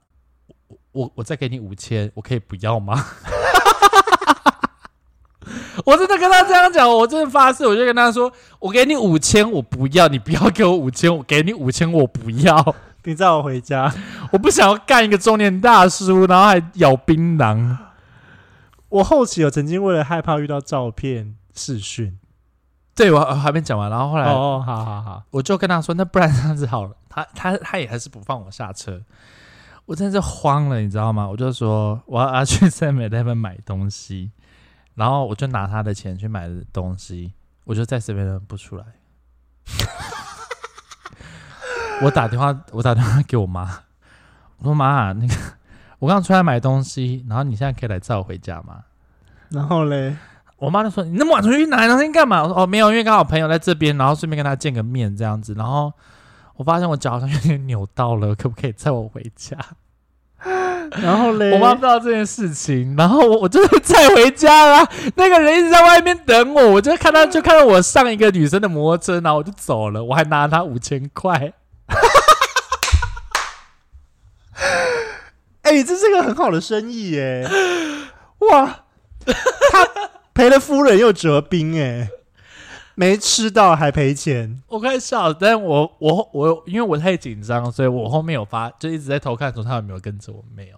[0.94, 3.06] 我我再给你五千，我可以不要吗？”
[5.86, 13.94] 我真的跟他这样讲，我真的发誓，我就跟他说，我给你五千，我不要，你不要给我五千，我给你五千，我不要，你载我回家，
[14.32, 17.76] 我不想要干一个中年大叔，然后还咬槟榔。
[18.88, 22.18] 我后期有曾经为了害怕遇到照片视讯，
[22.96, 29.02] 对我还没讲完，然后后来哦，好好好，我就跟他说，那不然这样子好了，他他他也还是不放我下车。
[29.86, 31.28] 我真的是慌了，你知道吗？
[31.28, 34.32] 我就说我要 要去 Seven Eleven 买东西，
[34.96, 37.34] 然后我就拿他的钱去买的东西，
[37.66, 38.86] 我就在 Seven Eleven 不出来。
[42.02, 43.80] 我打电话，我打电话给我妈，
[44.60, 45.36] 我说妈，那个
[46.00, 48.86] 我刚出来买东西，然后你现在可以来载我回家吗？
[49.50, 50.16] 然后嘞，
[50.58, 52.42] 我妈就说你那么晚出去拿东西干嘛？
[52.42, 55.92] 我说哦没有，因为刚好朋友在这边，然后顺便跟他见个面这样子，然后。
[56.64, 59.58] 我发现我脚好像有点扭到了，可不可以载我回家？
[61.02, 64.90] 然后嘞，我妈不知道这件事情，然后我我就是载回家了。
[65.16, 71.52] 那个人一直在外面等我，我就看到 就看到我上一个女生的摩托车，然后我就走了，我还拿了她五千块。
[75.64, 77.46] 哎、欸，这是个很好的生意耶！
[78.40, 78.86] 哇，
[79.26, 79.90] 他
[80.34, 82.08] 赔了夫人又折兵哎。
[82.96, 85.34] 没吃到还赔钱，我快笑。
[85.34, 90.44] 但我我我，因为我太紧张，所以我后面有发，就一直在偷看说他有没有跟着我。
[90.56, 90.78] 没有，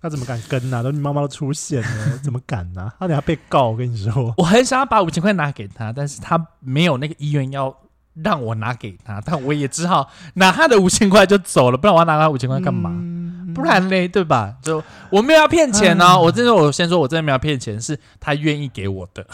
[0.00, 0.82] 他怎么敢跟呢、啊？
[0.82, 2.94] 都你妈妈都出现了，怎么敢呢、啊？
[2.98, 4.32] 他等下被告，我跟你说。
[4.36, 7.76] 我很想要把五千块拿给他，但是他没有那个意愿要
[8.14, 12.90] 让我拿给他，但我也只好拿他的五千块就走了，不然我要拿他五千块干嘛？
[12.90, 14.56] 嗯、不然嘞，对吧？
[14.62, 19.26] 就我没有要骗钱呢、啊，嗯、我真的，我先说，我真的没有骗钱，是他愿意给我的。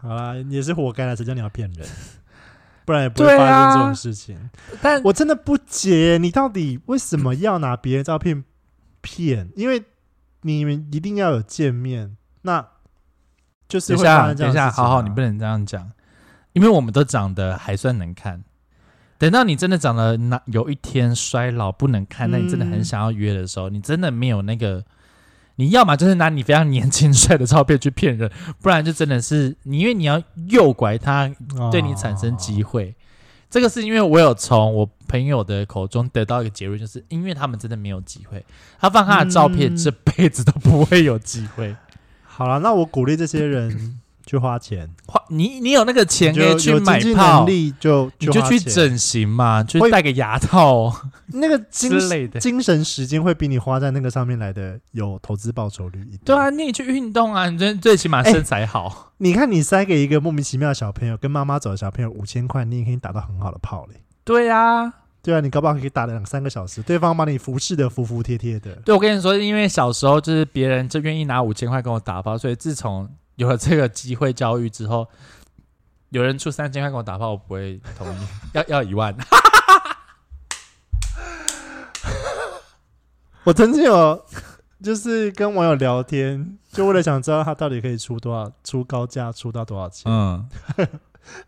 [0.00, 1.86] 好啦，也是活该了，谁叫你要骗人？
[2.84, 4.36] 不然也不会发生这种事情。
[4.36, 8.44] 啊、但我真的不解，你到底为什么要拿别人照片
[9.00, 9.50] 骗？
[9.56, 9.82] 因为
[10.42, 12.64] 你们一定要有见面，那
[13.68, 14.46] 就是会发生这样。
[14.46, 15.90] 等一下，等一下，好好，你不能这样讲，
[16.52, 18.44] 因为我们都长得还算能看。
[19.18, 24.84] 等到你真的长得那有一天衰老不能看，那你真的很想要约的时候，嗯、你真的没有那个。
[25.56, 28.30] 你要么就是拿你非常年轻帅的照片去骗人，
[28.62, 31.30] 不然就真的是你，因为你要诱拐他
[31.70, 32.90] 对你产生机会。
[32.90, 32.94] 哦、
[33.50, 38.44] 这个是因为我有从我朋友的口中得到一个结论，就是因为他们真的没有机会，
[38.78, 41.74] 他放他的照片、嗯、这辈子都不会有机会。
[42.22, 43.98] 好了，那我鼓励这些人。
[44.26, 47.46] 去花钱，花你你有那个钱可以去买炮，
[47.78, 50.92] 就你就去整形嘛，就戴个牙套，
[51.32, 51.96] 那个精
[52.40, 56.20] 精神时间会比你花在那个上面来的有投资报酬率一点。
[56.24, 58.88] 对啊，你也去运动啊，你最最起码身材好。
[58.88, 63.94] 欸，你看你塞给一个莫名其妙的小朋友，跟妈妈走的小朋友五千块，你也可以打到很好的炮嘞。
[64.24, 68.74] 对啊，对啊，你搞不好可以打两三个小时，对方把你服侍的服服帖帖的。
[68.84, 73.08] 对，我跟你说，因为小时候就是别人就愿意拿五千块跟我打包，所以自从。
[73.36, 75.06] 有了这个机会教育之后，
[76.08, 78.26] 有人出三千块给我打炮，我不会同意。
[78.54, 79.14] 要要一万。
[83.44, 84.24] 我曾经有
[84.82, 90.10] 就是跟网友聊天，就为了想知道他到底可以出多少，出高价出到多少钱。
[90.10, 90.48] 嗯，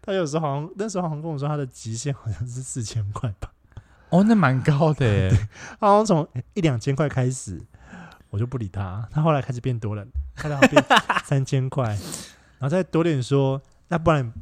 [0.03, 3.51] 他有时候好像那时候好像跟我说他的极限好像是四千块吧。
[4.11, 5.31] 哦，那蛮高的耶。
[5.81, 7.63] 他好像从一两千块开始。
[8.31, 10.07] 我就不理他，他后来开始变多了，
[10.39, 10.85] 开到变
[11.25, 11.89] 三千块，
[12.59, 14.33] 然后再多点说，那不然，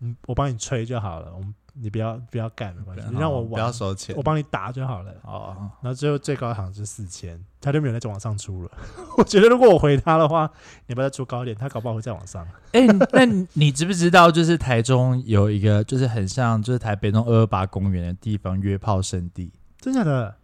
[0.00, 5.12] 嗯，我帮你吹就好了，我们你不要不要干没关系，你让我玩，不要收钱，我帮你打就好了。
[5.22, 8.70] 哦，然后最后最高好像是四千，他就没有再往上出了。
[9.18, 10.50] 我觉得如果我回他的话，
[10.86, 12.46] 你不要再出高一点，他搞不好会再往上。
[12.72, 20.36] 哎、欸，那你知不知道，就是台中有一个，就是很像就是台北那种二二八公园的地方约炮圣地，真的假的？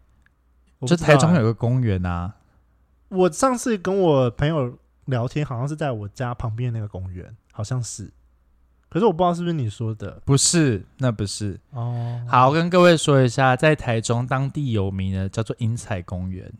[0.86, 2.34] 就台中有个公园啊。
[3.08, 8.12] 我上次跟我朋友聊天，好像是在我家旁边那个公园，好像是，
[8.88, 12.20] 可是我不知道是不是你说的，不是，那不是哦。
[12.28, 16.52] 好，跟各位说一下，在台中当地有名的叫做英彩公园。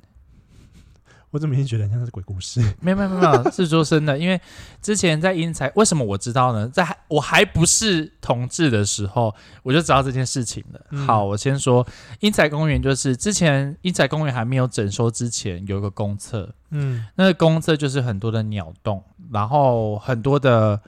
[1.36, 2.62] 我怎么一直觉得像是鬼故事？
[2.80, 4.18] 没有没有没有，是说真的。
[4.18, 4.40] 因为
[4.80, 6.66] 之前在英才，为什么我知道呢？
[6.66, 10.80] 在我还不是同志的时候，我就知道这件事情了。
[10.92, 11.86] 嗯、好，我先说
[12.20, 16.54] 英才公园，就是之前英才公园还没有整修之前，有一个公厕。
[16.70, 20.80] 嗯，那个公厕就是很多的鸟洞，然后很多的，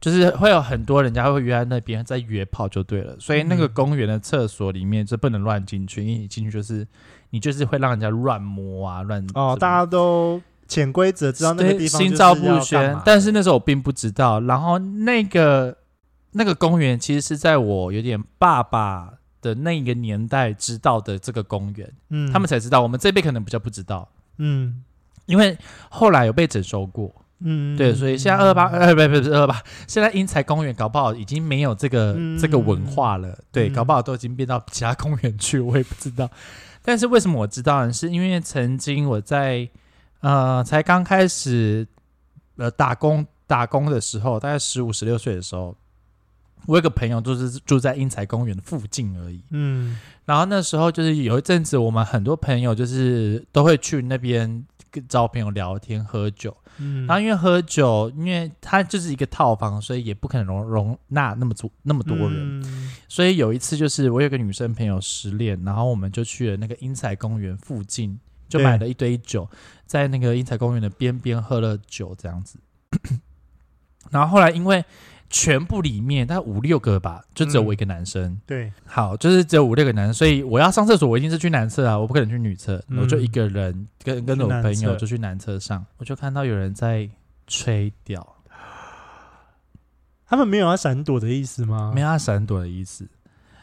[0.00, 3.14] 就是会有很多人家会约在那边在约炮就对了。
[3.20, 6.88] 所以那个公园的厕所里面就不能乱进去，因为你进去就是。
[7.34, 14.38] 你就是会让人家乱摸啊，乱哦，大家都潜规则知道那个地方心照不宣，但是那时候我并不知道。
[14.42, 15.76] 然后那个
[16.30, 24.84] 那个公园其实是在我有点爸爸的那个年代知道的这个公园，嗯，他们才知道，我们这辈可能比较不知道，嗯，
[25.26, 25.58] 因为
[25.90, 36.30] 后来有被整修过，嗯，对，所以现在二八呃，不不不是二八，现在英才公园搞不好已经没有这个、嗯、这个文化了，对，搞不好都已经变到其他公园去，我也不知道。
[36.86, 37.92] 但是为什么我知道呢？
[37.92, 39.66] 是因为曾经我在
[40.20, 41.88] 呃才刚开始
[42.56, 45.74] 呃打工打工的时候，大概十五十六岁的时候，
[46.66, 56.54] 我有个朋友就是住在英才公园的附近而已，嗯，然后那时候就是有一阵子，我们很多朋友就是都会去那边跟找朋友聊天喝酒。
[56.78, 62.60] 嗯，然后因为喝酒，因为它就是一个套房，所以也不可能容容纳那么多那么多人。
[62.62, 69.48] 嗯、所以有一次，就是我有个女生朋友失恋，然后我们就去了那个英才公园附近，就买了一堆酒，
[69.86, 72.58] 在那个英才公园的边边喝了酒，这样子。
[74.10, 74.84] 然后后来因为。
[75.34, 78.22] 全部里面大概五六个吧，就只有我一个男生。
[78.22, 82.80] 嗯、对，好，就是只有五六个男生，所以我要上厕所，我一定是去男厕啊，我不可能去女厕。
[82.86, 87.10] 嗯、我就一个人跟跟着我朋友就去男厕上，我就看到有人在
[87.48, 88.24] 吹掉。
[90.24, 91.90] 他们没有要闪躲的意思吗？
[91.92, 93.04] 没有要闪躲的意思，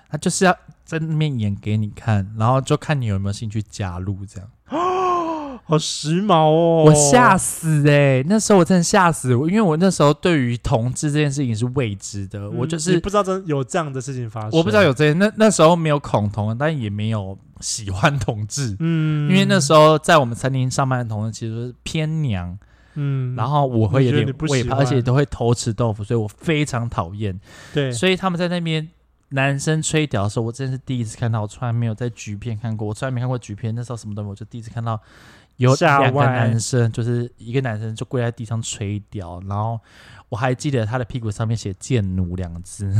[0.09, 0.53] 他就是要
[0.83, 4.49] 在那边演给你看，然后就看你有没有兴趣加入这样。
[5.63, 6.83] 好时髦哦！
[6.85, 8.25] 我吓死哎、欸！
[8.27, 14.49] 那时候我真的吓死我，因为我那时候对于同志这件事情是未知的，嗯、我就是不知道真有这样的事情发生。
[14.51, 18.75] 我不知道有这些，那那时候没有恐同，但也没有喜欢同志。
[18.79, 22.57] 嗯，因为那时候在我们餐厅上班的同事其实是偏娘。
[22.95, 27.39] 嗯，然后我会有点畏怕，而且都会偷吃豆腐，所以我非常讨厌。
[27.73, 28.85] 对，所以他们在那边
[29.29, 33.73] 男生吹屌的时候，我真的是第一次看到，我从来没有在橘片看过，我从来没看过橘片。
[33.73, 34.99] 那时候什么都没有，我就第一次看到。
[35.61, 39.79] 有两个男生，就是一个男生就跪在地上吹屌，然后
[40.29, 42.91] 我还记得他的屁股上面写“贱奴”两个字，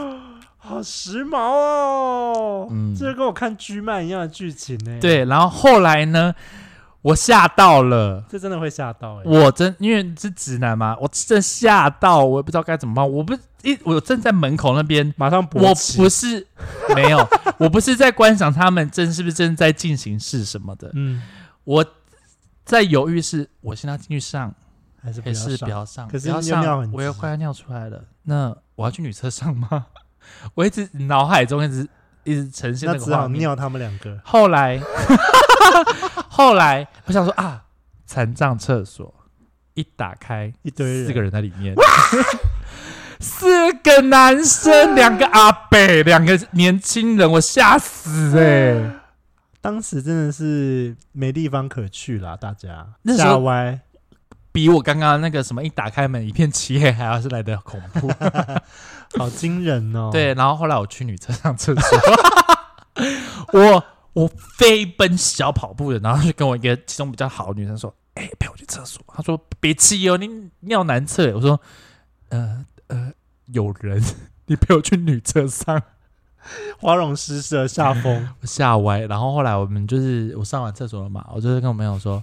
[0.56, 2.68] 好时髦哦！
[2.70, 4.98] 嗯，这跟我看 G 漫一样的剧情呢。
[5.00, 6.34] 对，然后后来呢，
[7.02, 9.22] 我吓到了，这真的会吓到哎！
[9.24, 13.08] 我真因为是直男嘛，我真吓到，我也不知道该怎么办。
[13.08, 16.46] 我不一，我正在门口那边，马上我不是
[16.94, 21.22] 没有，我不是在观赏他们正是不是正在进行是什么的，嗯，
[21.64, 21.84] 我。
[22.66, 24.52] 在犹豫是，我现在进去上
[25.00, 25.28] 还是不
[25.70, 26.08] 要上？
[26.08, 28.04] 可是要尿很，我又快要尿出来了。
[28.24, 29.86] 那我要去女厕上吗？
[30.54, 31.88] 我一直脑海中一直
[32.24, 33.38] 一直呈现那个画面。
[33.38, 34.20] 尿他们两个。
[34.24, 34.82] 后来，
[36.28, 37.62] 后来我想说啊，
[38.04, 39.14] 残障厕所
[39.74, 41.72] 一打开，一堆四个人在里面，
[43.20, 48.90] 四个男生，两个阿伯，两个年轻人，我吓死哎、欸！
[49.66, 53.80] 当时真的是没地方可去啦，大家那时候歪，
[54.52, 58.08] 比我刚刚那个什么一打开门一片漆黑还要是来的恐怖，
[59.18, 60.10] 好惊人哦！
[60.14, 61.98] 对，然后后来我去女厕上厕所，
[63.60, 70.28] 我我飞奔小跑步的，然后就跟我一个其中比较好的女生说：“哎、欸，陪我去厕所。”她说：“别气哦，你
[70.60, 71.60] 尿难测。”我说
[72.30, 73.12] ：“呃呃，
[73.46, 74.00] 有人，
[74.46, 75.82] 你陪我去女厕上。”
[76.78, 79.00] 花容失色，吓疯， 吓歪。
[79.00, 82.22] 然后后来我们就是我上完厕所了嘛，我就是跟我朋友说，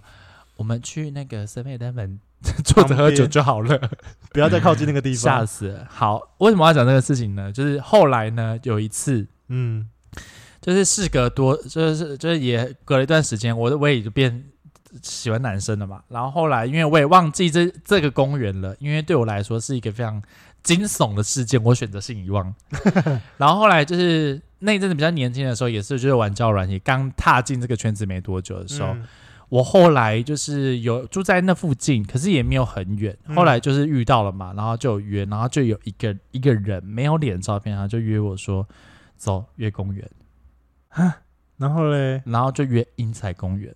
[0.56, 2.18] 我们去那个7-11
[2.64, 3.90] 坐着喝酒就好了，
[4.32, 5.88] 不要再靠近那个地方，吓死了。
[5.90, 7.52] 好，为什么要讲这个事情呢？
[7.52, 9.88] 就是后来呢，有一次，嗯，
[10.62, 14.44] 就是事隔多，就是就是也隔了一段时间，我的我也就变
[15.02, 16.02] 喜欢男生了嘛。
[16.08, 20.22] 然后后来，因为我也忘记这这个公园了，因为对我来说是一个非常。
[20.64, 22.54] 惊悚的事件，我选择性遗忘。
[23.38, 29.06] 然后后来就是那一阵子比较年轻的时候，也是就是玩交友软体，刚踏进这个圈子没多久的时候，嗯、
[29.50, 33.18] 我后来就是有住在那附近，可是也没有很远。
[33.36, 38.66] 后来就是遇到了嘛，然后就有约，然后就有一个一个人没有脸照片，然后就约我说
[39.18, 40.10] 走约公园。
[41.58, 43.74] 然后嘞，然后就约英才公园。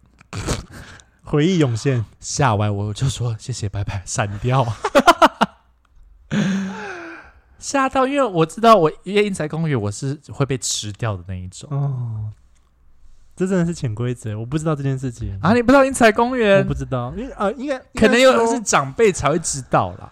[1.24, 4.66] 回忆涌现，吓歪我就说谢谢拜拜，闪掉。
[7.60, 11.70] 吓到，因为我知道我约因材公园，我是会被吃掉的那一种。
[11.72, 12.32] 哦，
[13.36, 15.54] 这真的是潜规则，我不知道这件事情啊！
[15.54, 16.60] 你不知道英才公园？
[16.60, 20.12] 我不知道，因为啊，应该可能有是长辈才会知道啦。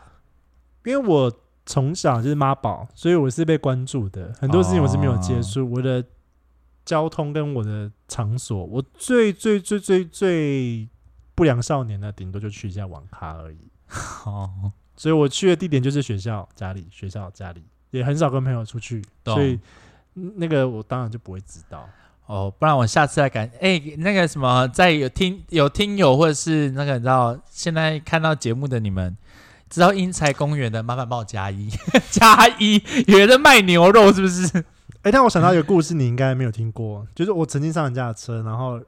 [0.85, 1.31] 因为我
[1.65, 5.61] 从小就是妈宝，所以我是被关注的，很多事情我是没有接触。
[5.61, 6.03] 哦、我的
[6.83, 10.89] 交通跟我的场所，我最最最最最
[11.33, 13.57] 不良少年呢，顶多就去一下网咖而已。
[14.25, 14.71] 哦。
[14.97, 19.59] 所以我去的地点就是学校、家里、学校、家里，也很少跟朋友出去，懂所以
[20.13, 21.87] 那个我当然就不会知道
[22.25, 22.53] 哦。
[22.57, 29.15] 不然我下次来赶哎，那个什么，在有听有听友或者是那个你知道，现在看到节目的你们，
[29.69, 31.69] 知道英才公园的，麻烦帮我加一
[32.09, 34.63] 加一，有人在卖牛肉是不是？
[35.01, 38.81] 哎，但我想到一个故事，你应该没有听过，就是我曾经上人家的车，然后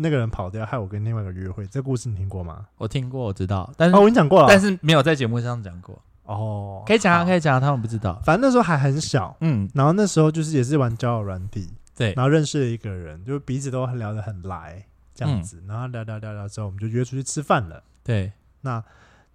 [0.00, 1.66] 那个人跑掉，害我跟另外一个约会。
[1.66, 2.66] 这故事你听过吗？
[2.76, 6.00] 我听过，我知道，但是、哦、我跟你讲过了，但是没有在节目上讲过。
[6.22, 8.20] 哦，可以讲啊，可以讲啊，他们不知道。
[8.24, 17.82] 反正那时候还很小，嗯，然后那时候就是也是玩交友软体，对，然后认识了一个人，就彼此都聊得很来，这样子，嗯、然后聊聊聊聊之后，我们就约出去吃饭了。
[18.04, 18.82] 对，那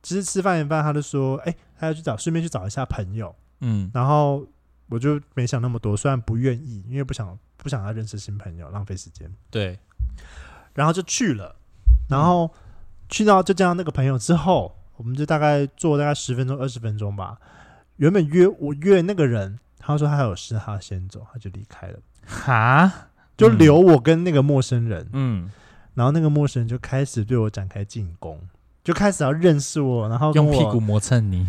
[0.02, 4.46] 其实吃饭一半，他就说，哎、欸，他要去找，顺便去找一下朋友，嗯，然后
[4.90, 9.34] 我就没想那么多，虽然不愿意，因为不想不想要认识新朋友，浪费时间。
[9.50, 9.80] 对，
[10.74, 11.56] 然后就去了，
[12.10, 12.52] 然后
[13.10, 14.76] 去到就见到那个朋友之后。
[14.96, 17.36] 我们就大概坐大概十分钟、二十分钟吧。
[17.96, 22.00] 原本约我约那个人，他说他还有事，他要先走，他就离开了。
[22.28, 25.10] 哈，就留我跟那个陌生人。
[25.12, 25.50] 嗯，
[25.96, 28.40] 然后那个陌生人就开始对我展开进攻，
[28.84, 31.48] 就开始要认识我，然后用屁股磨蹭你。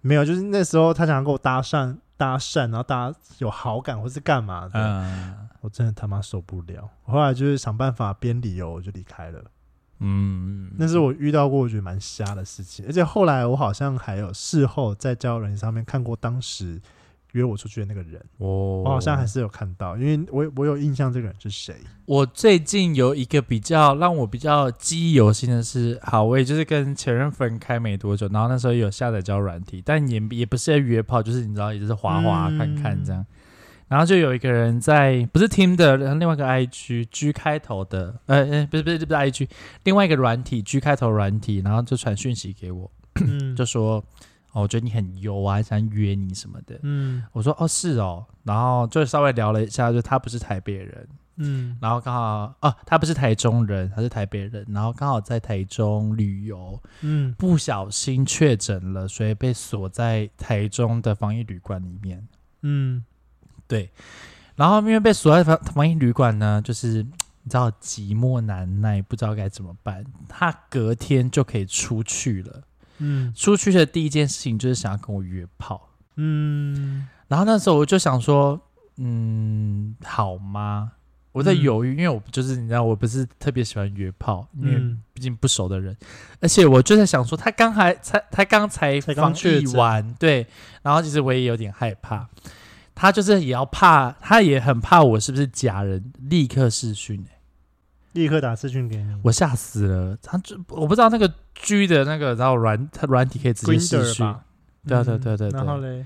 [0.00, 4.70] 没有，就是那时候他想要跟我搭讪，搭讪，然后大家有好感或是干嘛的。
[4.74, 6.88] 嗯，我真的他妈受不了。
[7.04, 9.42] 我后来就是想办法编理由，我就离开了。
[9.98, 16.80] 嗯，那是我遇到过我觉得蛮瞎的事情，而且后来我好像还有事后在交友软件上面看过当时
[17.32, 21.74] 约我出去的那个人，哦，我好像还是有看到，因为我我有印象这个人是谁。
[22.06, 33.20] 我最近有一个比较让我比较记忆犹新的是，好，我也就是跟前任分开没多久，然后那时候有下载交友软体，但也也不是在约炮，就是你知道，也就是滑滑看看这样。
[33.22, 33.26] 嗯
[33.88, 39.46] 然后就有一个人在，不是 Tinder，另外一个 IG G 开头的，呃呃，不是不是不是 IG，
[39.84, 44.02] 另外一个软体 G 开头软体，然后就传讯息给我，嗯、就说
[44.52, 46.78] 哦，我觉得你很优啊，想约你什么的。
[46.82, 62.26] 嗯，我说哦是哦，然后就稍微聊了一下，就他不是台北人，嗯，然后刚好哦，他不是台中人，他是台北人，然后刚好在台中旅游，嗯，不小心确诊了，所以被锁在台中的防疫旅馆里面，
[62.62, 63.04] 嗯。
[63.68, 63.90] 对，
[64.54, 70.04] 然后因为被锁在防防疫旅馆呢，就是你知道寂寞难耐，不知道该怎么办。
[70.28, 72.62] 他隔天就可以出去了，
[73.02, 78.60] 嗯，出去的第一件事情就是想要跟我约炮，嗯，然后那时候我就想说，
[78.98, 80.92] 嗯，好吗？
[81.32, 84.78] 我在犹豫，嗯、因为我就是你知道，我不是特别喜欢约炮，因为
[85.14, 86.06] 毕竟不熟的人，嗯、
[86.40, 90.46] 而且我就在想说，他刚还才他刚才防疫完，对，
[90.82, 92.28] 然后其实我也有点害怕。
[92.94, 97.38] 他就是也要怕，他也很怕我是不是假人，立刻视讯、欸、
[98.12, 100.16] 立刻打视讯给你，我吓死了。
[100.22, 104.34] 他就我不知道那个 G 的那个，然后软他软体可以直接视讯，
[104.86, 105.58] 对啊对对对对。
[105.58, 106.04] 然后嘞，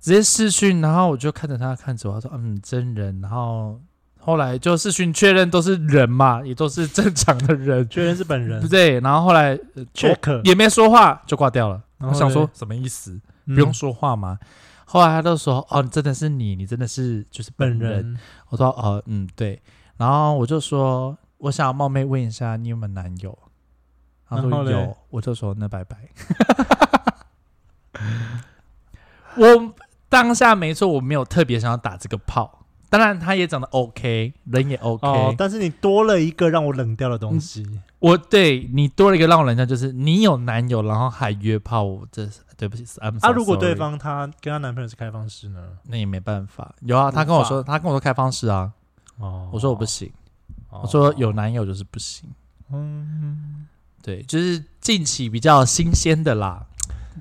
[0.00, 3.80] 直接视讯，然后我就看着他看着我，他说嗯真人，然后
[4.18, 9.00] 后来就视讯确认都是人嘛，也都是正常的人，确认是本人，对。
[9.00, 9.58] 然后后来
[9.94, 13.20] check 也没说话就挂掉了，我想说什么意思？
[13.46, 14.38] 不用说话吗？
[14.40, 14.46] 嗯
[14.84, 17.50] 后来他都说：“哦，真的是你，你真的是就是。
[17.56, 18.14] 本人”
[18.50, 19.58] 我说：“哦，嗯，对。”
[20.02, 23.38] 然后我就说：“我想要冒昧问一下，你有没有男友？”
[24.28, 25.96] 他说：“有。”我就说：“那拜拜。
[29.38, 29.74] ”我
[30.08, 32.64] 当下没错，我没有特别想要打这个炮。
[32.90, 37.62] 当然，他也长得 OK，人也 OK，哦，但是你多了一个让我冷掉的东西。
[37.62, 42.84] 嗯、我对你多了一个让我冷掉，就是你有男友，然后还约炮，我这是对不起。
[42.84, 45.60] So、啊，如果对方她跟她男朋友是开放式呢？
[45.84, 46.74] 那也没办法。
[46.80, 48.72] 有啊，她跟我说，她跟我说开放式啊。
[49.18, 50.10] 哦，我说我不行，
[50.70, 52.28] 哦、我说有男友就是不行。
[52.70, 53.66] 嗯，
[54.02, 56.66] 对，就是近期比较新鲜的啦。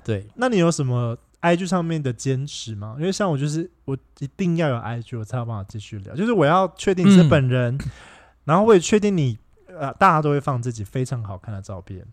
[0.03, 2.95] 对，那你有什么？IG 上面的坚持吗？
[2.97, 6.15] 因为像我就是我一定要有 IG，我才有办法继续聊。
[6.15, 7.91] 就是我要确定是本人，嗯、
[8.45, 9.37] 然后我也确定你
[9.67, 12.05] 呃，大家都会放自己非常好看的照片，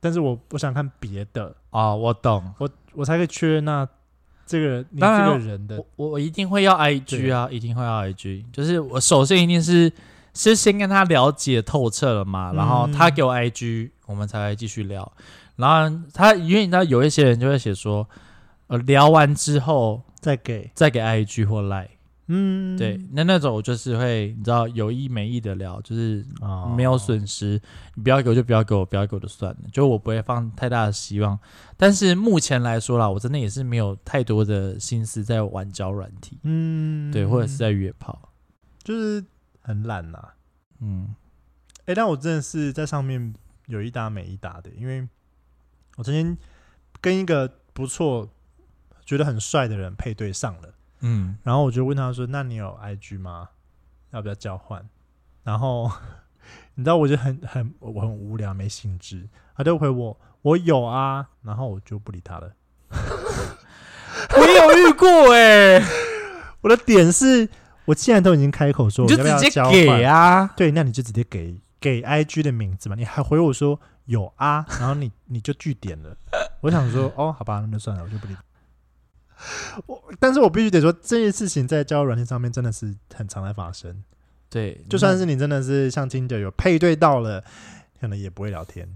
[0.00, 3.88] 但是我我想看别的啊、哦，我懂，我我才可以确认那
[4.46, 9.92] 这个你这个人的，我我一定会要 IG 啊，一定会要 IG，就是我首先一定是
[10.34, 15.10] 是先跟他了解透彻了嘛，然后他给我 IG，、嗯、我们才来继续聊。
[15.56, 18.08] 然后他因为你知道有一些人就会写说。
[18.66, 21.86] 呃，聊完之后再给再给 IG 或 Line，
[22.26, 26.24] 嗯，对，那那种我就是会，你知道有意没意的聊，就是
[26.76, 27.60] 没有损失，哦、
[27.96, 31.38] 你不要给我就不要给我，不要给我就算了，就我不会放太大的希望。
[31.76, 38.32] 但是目前来说啦，我真的也是没有太多的心思在玩交软体，嗯，对，或者是在约炮，
[38.82, 39.22] 就是
[39.60, 40.34] 很懒呐、啊，
[40.80, 41.14] 嗯，
[41.80, 43.34] 哎、欸，但我真的是在上面
[43.66, 45.06] 有一搭没一搭的，因为
[45.96, 46.36] 我曾经
[47.00, 48.28] 跟一个不错。
[49.06, 50.73] 觉得很帅的人配对上了，
[51.06, 53.50] 嗯，然后我就问他说：“那你有 IG 吗？
[54.10, 54.82] 要不要交换？”
[55.44, 55.92] 然后
[56.76, 62.52] 你知道，我就很很我很无聊，没兴致，他就回我：“我有啊。”然后我就不理他了。
[64.36, 65.84] 我也有遇过哎、欸，
[66.62, 67.46] 我的点是，
[67.84, 76.16] 我既然都已经开口说，你就直接给啊，对，那你就直接给给 IG 的名字嘛，你还回我说有啊，然后你你就据点了，
[76.62, 78.34] 我想说哦，好吧，那就算了，我就不理。
[79.86, 84.02] 我，但是我必须得说，这件事情在交友软件上面真的是很常在发生。
[84.48, 87.42] 对，就算是你真的是像 Tinder 有配对到了，
[88.00, 88.88] 可能也不会聊天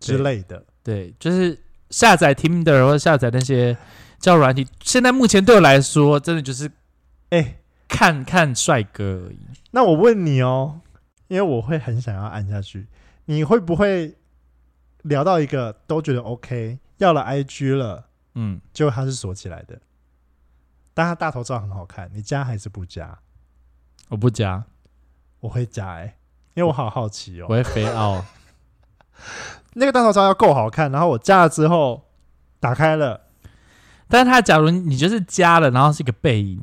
[0.00, 0.64] 之类的。
[0.82, 1.58] 对，对就是
[1.90, 3.76] 下载 Tinder 或者下载那些
[4.18, 6.66] 交友软体，现在目前对我来说，真的就是
[7.30, 7.38] 哎。
[7.38, 7.58] 欸
[7.88, 9.38] 看看帅哥而已。
[9.70, 10.80] 那我问你哦，
[11.28, 12.88] 因为我会很想要按下去，
[13.26, 14.16] 你会不会
[15.02, 18.08] 聊到一个都觉得 OK，要了 IG 了，
[18.38, 19.80] 嗯，结果他是锁起来的，
[20.94, 23.18] 但它大头照很好看，你加还是不加？
[24.08, 24.64] 我不加，
[25.40, 26.16] 我会加哎、欸，
[26.54, 27.46] 因为我好好奇哦。
[27.48, 28.24] 我会飞奥，
[29.74, 32.04] 那个大头照要够好看，然后我加了之后
[32.60, 33.22] 打开了，
[34.06, 36.62] 但是他假如你就是加了，然后是一个背影。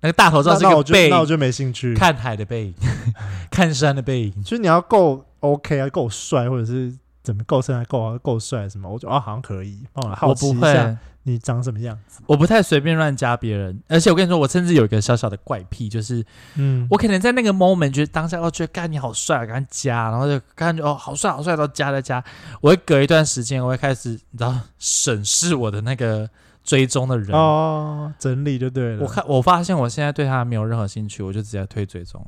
[0.00, 1.94] 那个大头照是一个背影，那我就没兴趣。
[1.94, 2.74] 看海的背影，
[3.50, 6.96] 看山的背影，就是你要够 OK 啊，够帅，或者是
[7.26, 9.84] 怎么够身材够够帅什么，我觉得啊好像可以。
[9.92, 12.22] 帮我，好奇一下你长什么样子？
[12.26, 16.24] 我不太随便乱加别人，而且我跟你说，我甚至有一个小小的怪癖，就是
[16.54, 22.22] 嗯，我可能在那个 moment 觉得当下，我觉得干你好帅，赶紧加，然后就感觉哦好帅好帅，都加了加。
[22.60, 26.30] 我会隔一段时间，我会开始你知道审视我的那个。
[26.66, 29.04] 追踪的人哦，整理就对了。
[29.04, 32.20] 我看我发现我现在对他没有任何兴趣，我就直接推追踪。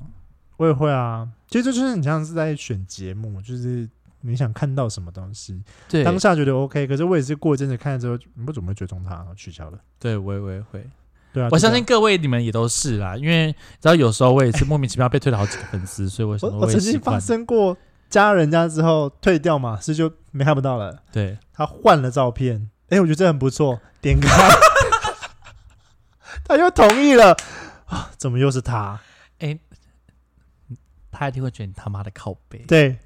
[0.59, 3.91] 我也会啊，其实这就是你像是在选节目，就是
[4.21, 9.79] 你想看到什么东西，对，当下觉得 OK，可是我也是过一阵子看了之后，你不怎么会追踪他，取消了。
[9.99, 10.85] 对，我也我也会。
[11.33, 17.77] 对啊，我相信各位你们也都是啦，因为知道有时候我也是莫名其妙被退了好几个粉丝，所以我 我我曾经发生过
[18.09, 21.03] 加人家之后退掉嘛，是就没看不到了。
[21.13, 22.71] 对，他换了照片。
[22.91, 24.29] 哎、欸，我觉得这很不错，点开，
[26.43, 27.37] 他又同意了
[27.85, 28.11] 啊！
[28.17, 28.99] 怎么又是他？
[29.41, 29.61] 哎、欸，
[31.13, 32.65] 他一定会觉得你他妈的靠背。
[32.67, 32.97] 对，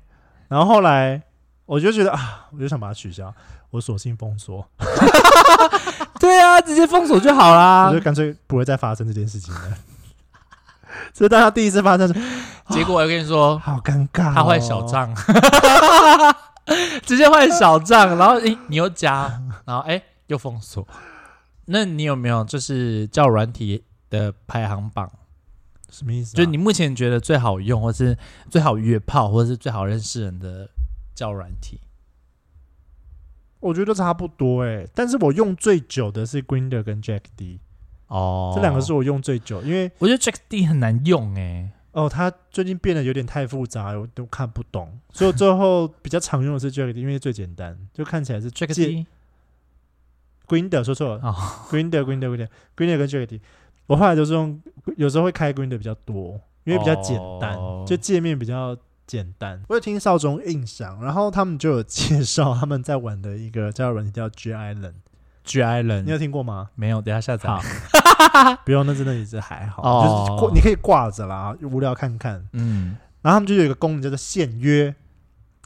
[0.52, 1.22] 然后后来
[1.64, 3.32] 我就觉得啊，我就想把它取消，
[3.70, 4.68] 我索性封锁。
[6.20, 9.60] 对啊，直接封锁就好啦，我就干脆不会再发生这件事情了。
[11.14, 12.06] 这是大家第一次发生，
[12.68, 15.10] 结果我跟你说，好尴尬、哦，他换小账。
[17.06, 20.86] 直接换小账，然后诶，你又加，然后诶，又封锁。
[21.64, 25.10] 那你有没有就是叫软体的排行榜？
[25.92, 26.36] 什么意思、啊？
[26.36, 28.18] 就你目前觉得最好用，或是
[28.50, 30.68] 最好约炮，或者是最好认识人的
[31.14, 31.78] 叫软体？
[33.60, 37.60] 我觉得差不多诶，但是我用最久的是 Grindr 跟 Jack D。
[38.08, 41.70] 哦，这两个是我用最久，因为我觉得 Jack D 很难用诶。
[41.92, 44.98] 哦，它最近变得有点太复杂，我都看不懂。
[45.12, 49.06] 所以最后比较常用的是 Jack D，因为最简单，就看起来是 Jack D。
[50.48, 51.20] Grindr 说错了
[51.70, 53.40] ，Grindr，Grindr，Grindr，Grindr 跟 Jack D。
[53.92, 54.58] 我后来都是用，
[54.96, 58.74] 有时候会开 Grindr 比较多，因为比较简单，哦、就界面比较
[59.06, 59.62] 简单。
[59.68, 64.94] 我有听少中印象，然后他们就有介绍他们在玩的一个交友软件叫 G Island。
[65.44, 66.70] G Island，你有听过吗？
[66.74, 67.50] 没有，等一下下载。
[68.64, 72.42] 不用，那真的也是还好，哦、就是挂，你可以挂着啦，无聊看看。
[72.52, 74.94] 嗯，然后他们就有一个功能叫做限约，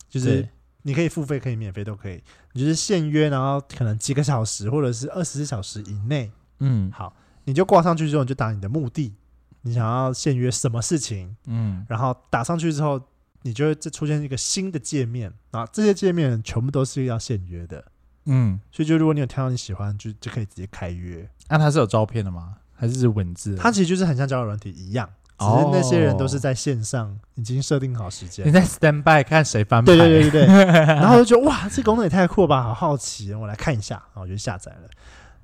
[0.09, 0.49] 就是
[0.83, 2.21] 你可以付费，可以免费都可以。
[2.55, 6.33] 你就是限约，然后可能几个小时或者是二十四小时以内。
[6.59, 7.15] 嗯，好，
[7.47, 9.15] 你就挂上去之后，你就打你的目的，
[9.63, 11.35] 你想要限约什么事情？
[11.47, 13.01] 嗯，然后打上去之后，
[13.43, 17.85] 你就会再出现一个新的界面啊，这些界面全部都是要限约的。
[18.27, 21.29] 嗯，所以就如果你有挑到你喜欢，就就可以直接开约。
[21.49, 22.57] 那、啊、它是有照片的吗？
[22.75, 23.55] 还是是文字？
[23.57, 28.47] 它其实就是很像交友软体一样，只是那些人都是在线上已经设定好时间。
[28.47, 29.87] 你在 stand by 看谁翻牌？
[29.87, 30.65] 对对对对对。
[30.97, 33.95] 然后就觉得哇，这功能也太酷了吧，好好奇，我来看一下。
[33.95, 34.91] 然后我就下载了，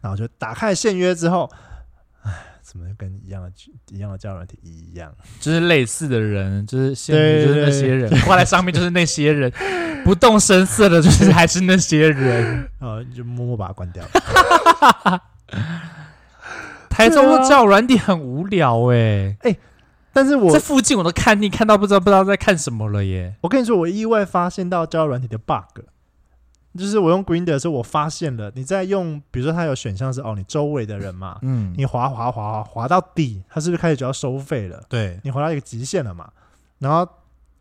[0.01, 1.49] 然后就打开限约之后，
[2.23, 2.33] 哎。
[2.64, 3.53] 怎么跟一样的
[3.91, 5.12] 一样的交友软体一样？
[5.41, 9.53] 就是类似的人，就是现在就是那些人挂在上面，就是那些人
[10.05, 12.66] 不动声色的，就是还是那些人。
[12.79, 14.03] 呃， 你就默默把它关掉。
[16.89, 19.59] 台中交友软体很无聊哎、欸、哎、欸，
[20.14, 23.35] 但是我这附近我都看腻，看到不知道不知道在看什么了耶。
[23.43, 25.83] 我跟你说，我意外发现到交友软体的 bug。
[26.79, 34.83] 就是我用 Grindr 的时候，我发现了你在用，比如说它有选项是哦，你周围的人嘛，嗯，你滑滑滑滑到底，它是不是开始就要收费了？
[34.89, 36.33] 对，你滑到一个极限了嘛。
[36.79, 37.07] 然后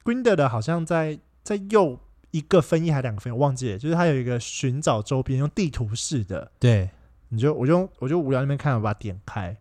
[0.03, 1.99] Grindr 的好像在在右
[2.31, 6.89] 一个分一还两个分页，我忘记了，就是它有一个寻找周边用地图式的，对，
[7.29, 9.57] 你就我就我就无聊那边看，我把它点开，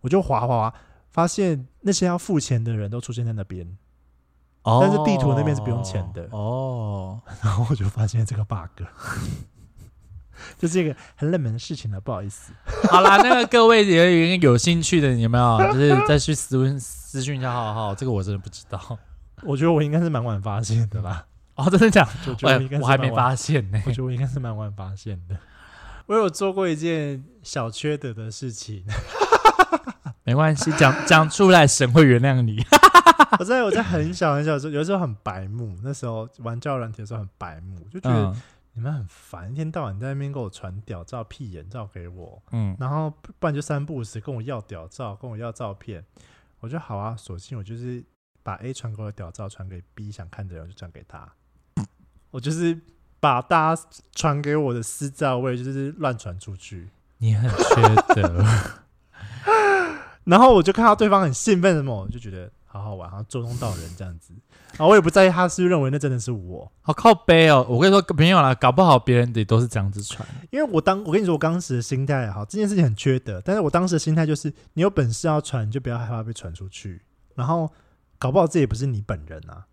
[0.00, 0.74] 我就滑滑滑，
[1.10, 3.76] 发现那些要付钱的人都出现在那边。
[4.80, 8.82] 但是地图那边是不用钱的哦， 然后我就发现这个 bug，
[10.58, 12.52] 这是一个很冷门的事情了，不好意思。
[12.90, 15.72] 好啦，那个各位也有有兴趣的，有没有？
[15.72, 18.98] 就是再去私问私讯一下，好好，这个我真的不知道。
[19.42, 21.26] 我觉得我应该是蛮晚发现的吧？
[21.54, 22.10] 哦，真的假的？
[22.26, 23.80] 我觉得我还没发现呢。
[23.86, 25.36] 我觉得我应该是蛮晚发现的。
[26.06, 28.84] 我有做过一件小缺德的事情，
[30.24, 32.64] 没关系，讲讲出来，神会原谅你。
[33.38, 38.34] 我在我在很小很小的时候，有时候很白目，那时候玩交友软体的时候很白目，就觉得
[38.72, 46.04] 你们很烦，一天到晚在那边给我传屌照、屁眼照给我，嗯，然后不然就三不五时跟我要屌照，跟我要照片，
[46.60, 48.04] 我就好啊，索性我就是
[48.42, 51.28] 把 A 传给我的屌照传给 B 想看的人，就传给他，
[52.30, 52.80] 我就是。
[53.18, 53.82] 把大家
[54.14, 58.44] 传给我的私照位就是乱传出去，你很缺德。
[60.24, 64.34] 然后我就看到对方很兴奋的么，我就觉得好好玩，好像捉弄到人这样子。
[64.72, 67.66] 然后我也不在意他是不是认为那真的是我，好靠背哦。
[67.68, 70.26] 我跟你说没有啦，搞不好别人也都是这样子传。
[70.50, 77.02] 因为我当我跟你说我当时的心态好，这件事情很缺德，但是我当时的心态就是你有本事要传，你就不要害怕被传出去。
[77.34, 77.72] 然后
[78.18, 79.66] 搞不好这也不是你本人啊。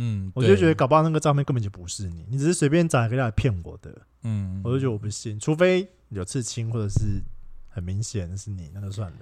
[0.00, 3.90] 嗯，我就觉得搞不好那个照片根本就不是你，你只是随便找一个来骗我的。
[4.22, 7.20] 嗯，我就觉得我不信，除非有刺青或者是
[7.68, 9.18] 很明显的是你，那就算了。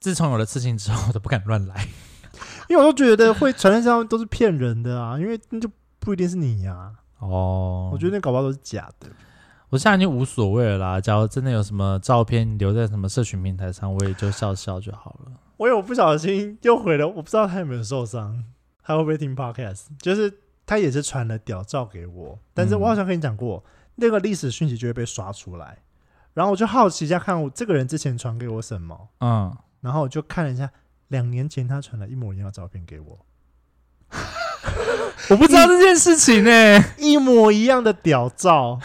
[0.00, 1.86] 自从有了刺青之后，我都不敢乱来，
[2.68, 6.92] 因为我都觉得会传在上面都是骗人的啊，因为那就不一定是你呀、啊。
[7.20, 9.08] 哦，我觉得那搞不好都是假的。
[9.70, 15.32] 我现在已经无所谓了啦，假如真的有什么照片留在什么社群平台上，我也就笑笑就好了。
[15.56, 18.44] 我有不小心又回了，我不知道他有没有受伤。
[18.82, 19.86] 他会不会听 Podcast？
[19.98, 20.32] 就是
[20.66, 25.78] 他也是传了屌照给我，但是我好像跟你讲过，嗯、那个历史讯息就会被刷出来。
[26.34, 30.70] 然后我就好奇一下，看我这个人之前传给我什么，嗯，然后我就看了一下，
[31.14, 33.24] 两年前他传了一模一样的照片给我，
[35.30, 38.80] 我不知道这件事情呢、欸，一模一样的屌照，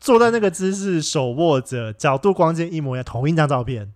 [0.00, 3.92] 坐在那个姿势，手握着，角度光线一模一样，同一张照片。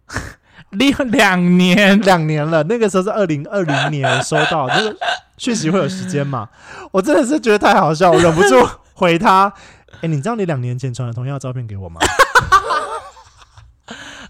[0.70, 2.62] 两两年，两年了。
[2.64, 4.96] 那个时候是二零二零年收到就是
[5.36, 6.48] 讯息，会有时间嘛？
[6.92, 8.54] 我真的是觉得太好笑，我忍不住
[8.94, 9.52] 回他。
[9.94, 12.00] 哎、欸，你知道你两年前传了同样的照片给我吗？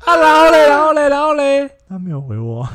[0.06, 2.66] 啊，然后嘞，然后嘞，然后嘞，他没有回我。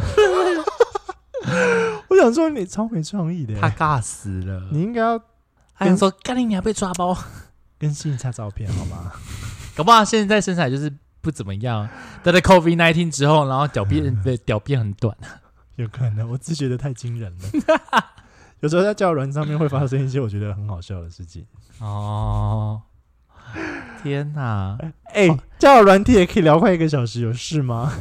[2.10, 4.68] 我想说你超没创意的，他尬死了。
[4.72, 5.20] 你应该要
[5.80, 7.16] 跟说，干你，你还被抓包，
[7.80, 9.12] 更新一下照片好吗？
[9.76, 10.92] 搞不好现在身材就是。
[11.22, 11.86] 不怎么样，
[12.24, 15.14] 但在 COVID nineteen 之后，然后屌变 对屌变很短，
[15.76, 17.44] 有可能，我只觉得太惊人了。
[18.62, 21.46] 有时候在交友软件上面会发生一些我觉得很好笑的事情。
[21.80, 22.82] 哦，
[24.02, 24.78] 天哪！
[25.14, 27.91] 哎、欸，交友软体也可以聊快一个小时，有事吗？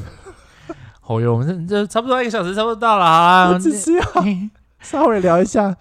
[1.01, 3.51] 好哟，我们这这差不多一个小时，差不多到了啊。
[3.51, 4.05] 我只是要
[4.81, 5.75] 稍微聊一下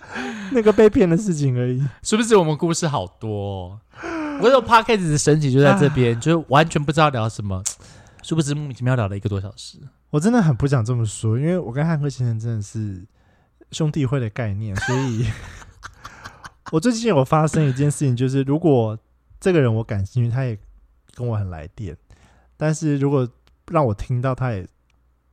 [0.52, 1.86] 那个被骗的事情而已。
[2.02, 3.80] 是不是我们故事好多、哦？
[4.42, 7.62] 我有 Podcast 的神奇就在这边，啊、 就是完全不知道聊什么，
[8.24, 9.78] 殊不知莫名其妙聊了一个多小时。
[10.10, 13.06] 我真的很不想这么说，因为我跟汉克先生真的是
[13.72, 15.26] 兄弟会的概念，所以
[16.72, 18.98] 我最近有发生一件事情，就是如果
[19.40, 20.58] 这个人我感兴趣，他也
[21.14, 21.96] 跟我很来电，
[22.56, 23.28] 但是如果
[23.68, 24.68] 让我听到他也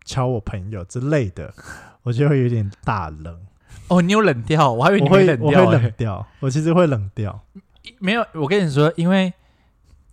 [0.04, 1.52] 敲我朋友之类的，
[2.02, 3.40] 我就会有点大冷。
[3.88, 4.72] 哦，你有冷掉？
[4.72, 6.26] 我还以为你会冷掉、欸，我会冷掉。
[6.40, 7.44] 我其实会冷掉。
[7.98, 9.32] 没有，我跟你说，因为，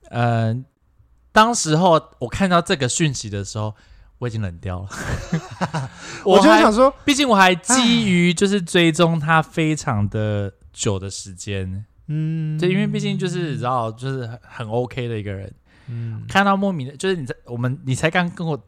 [0.09, 0.53] 呃，
[1.31, 3.73] 当时候我看到这个讯息的时候，
[4.17, 4.89] 我已经冷掉了。
[6.25, 15.53] 我就想说，毕竟我还基于就是追踪他非常的久的时间，嗯，就因为毕竟就是你知道，就是很很 OK 的一个人，
[15.87, 18.61] 嗯，看到莫名的，就是你在我们你才刚跟我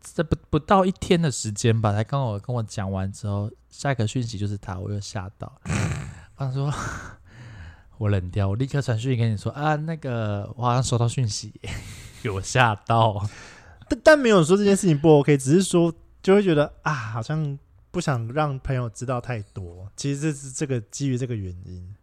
[0.00, 5.60] 这不不到一天的时间吧，才跟我跟我讲完之后，下一个讯息就是他，我又吓到，
[6.36, 6.72] 他说。
[8.00, 11.52] 我冷掉，我立刻传讯息跟你说啊，那个我好像收到讯息，
[12.22, 13.28] 给我吓到。
[13.90, 17.58] 但但没有说这件事情不 OK，只是说就会觉得啊，好像
[17.90, 19.86] 不想让朋友知道太多。
[19.96, 21.94] 其实这是这个基于这个原因，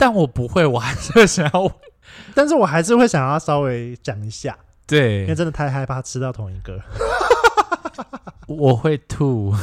[0.00, 1.70] 但我不会，我还是会想要，
[2.34, 4.56] 但是我还是会想要稍微讲一下。
[4.86, 6.80] 对，因为真的太害怕吃到同一个，
[8.48, 9.54] 我会吐，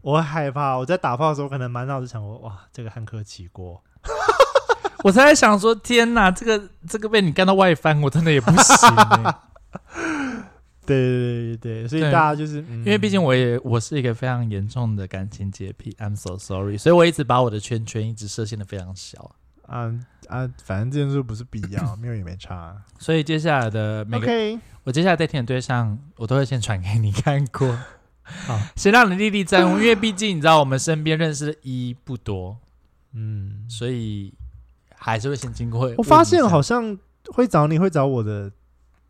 [0.00, 0.76] 我会害怕。
[0.76, 3.80] 我在打炮的时候，可能满脑子想说，哇，这个汉克起锅。
[5.04, 9.34] 我才在想说，天哪，这个这个被你干到外翻，我真的也不行、欸。
[10.88, 19.34] 对对对对，所以大家就是，因为毕竟我也我是一个非常严重的感情洁癖，I'm so sorry，所以我一直把我的圈圈一直设限的非常小。
[19.66, 19.92] 啊
[20.28, 22.74] 啊，反正这件事不是必要，没有也没差。
[22.98, 27.78] 所以接下来的每个我接下来在听的对象，我都会先传给你看过，
[28.22, 32.56] 好，先让你历历在目，因为毕竟你知道，我们身边认识的一不多。
[33.12, 34.32] 嗯，所以
[34.94, 35.92] 还是会先经过。
[35.96, 38.52] 我发现好像会找你会找我的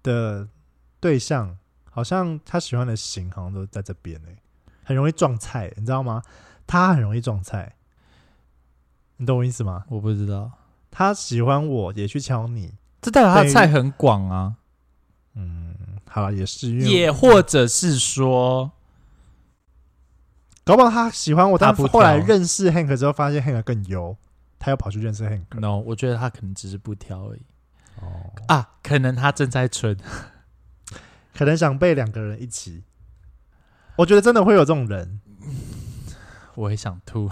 [0.02, 0.48] 的
[1.00, 1.57] 对象，
[1.98, 4.36] 好像他喜欢的型好像都在这边呢、欸，
[4.84, 6.22] 很容易撞菜，你知道吗？
[6.64, 7.74] 他很容易撞菜，
[9.16, 9.84] 你懂我意思吗？
[9.88, 10.52] 我不知道，
[10.92, 14.54] 他喜欢我也去敲你，这代表他的菜很广啊。
[15.34, 15.74] 嗯，
[16.08, 18.70] 好了，也是，也或者是说，
[20.62, 24.16] 搞不好他喜欢我，但后来认识 Hank 之后，发现 Hank 更油，
[24.60, 25.58] 他又跑去认识 Hank。
[25.58, 27.42] No，我觉得他可能只是不挑而已。
[28.00, 29.98] 哦啊，可能他正在春，
[31.38, 32.82] 可能想被两个人一起。
[33.94, 35.20] 我觉得真的会有这种人。
[36.56, 37.30] 我也想吐，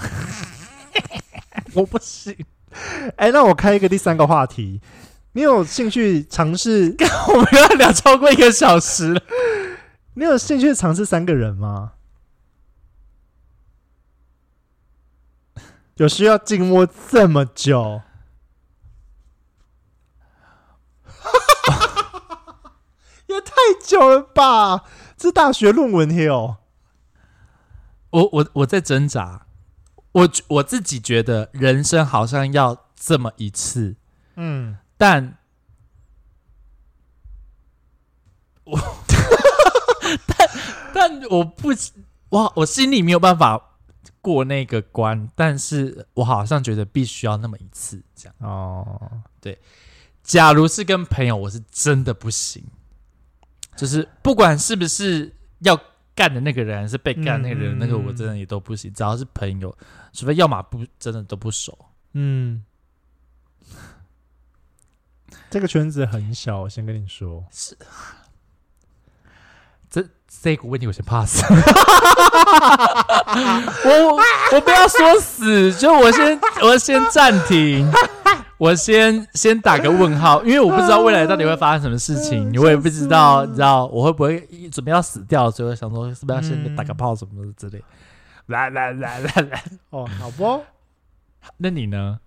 [1.75, 2.33] 我不行。
[3.17, 4.81] 哎、欸，那我开一个第三个话题，
[5.33, 6.95] 你有兴趣尝试？
[7.35, 9.21] 我们要聊超过一个小时了，
[10.15, 11.95] 你有兴趣尝试三个人吗？
[15.97, 18.03] 有需要静默这么久？
[23.37, 23.53] 也太
[23.85, 24.85] 久了吧？
[25.17, 26.59] 这大学论文嘿哦。
[28.11, 29.47] 我我我在挣扎，
[30.13, 33.97] 我我自己觉得人生好像要这么一次，
[34.37, 35.37] 嗯，但
[38.65, 38.81] 我
[40.27, 40.49] 但
[40.95, 41.69] 但我不
[42.31, 43.61] 我我心里没有办法
[44.23, 48.35] 过那个关，但是我好像觉得必须要那么一次这样。
[48.39, 49.11] 哦，
[49.41, 49.59] 对，
[50.23, 52.65] 假如是跟朋友，我是真的不行，
[53.77, 55.79] 就是不管是不是要。
[56.17, 58.91] 干的那个人还是被干那个人，嗯、那个我真的也都不行。
[58.91, 59.77] 只要是朋友，
[60.15, 61.79] 除非要么不真的都不熟。
[62.15, 62.65] 嗯，
[65.51, 67.45] 这个圈子很小，我先跟你说。
[67.53, 67.77] 是，
[69.91, 71.45] 这这个问题我先 pass。
[73.85, 74.17] 我
[74.55, 77.87] 我不要说死，就我先我先暂停。
[78.59, 84.41] 我先先打个问号，因为我不知道未来到底会发生什么事情，我也不知道，你知道我会不会
[84.71, 87.83] 准备要死掉，所以我想说是不是要先打个炮什么的之类。
[88.47, 90.63] 来来来来来， 哦，好不？
[91.59, 92.19] 那你呢？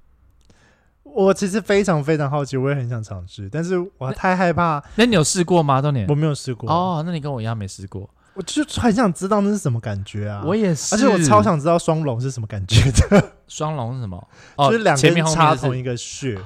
[1.04, 4.76] 我其实非常非常好奇，我也很想尝试，但是我太害怕。
[4.96, 5.82] 那，那你有试过吗？
[5.82, 6.70] 当年我没有试过。
[6.70, 8.08] 哦，那你跟我一样没试过。
[8.40, 10.42] 我就很想知道那是什么感觉啊！
[10.46, 13.32] 我也是，而且我超想知道双龙是什么感觉的。
[13.50, 14.28] 双龙是什么？
[14.58, 16.40] 就是两边插同一个穴。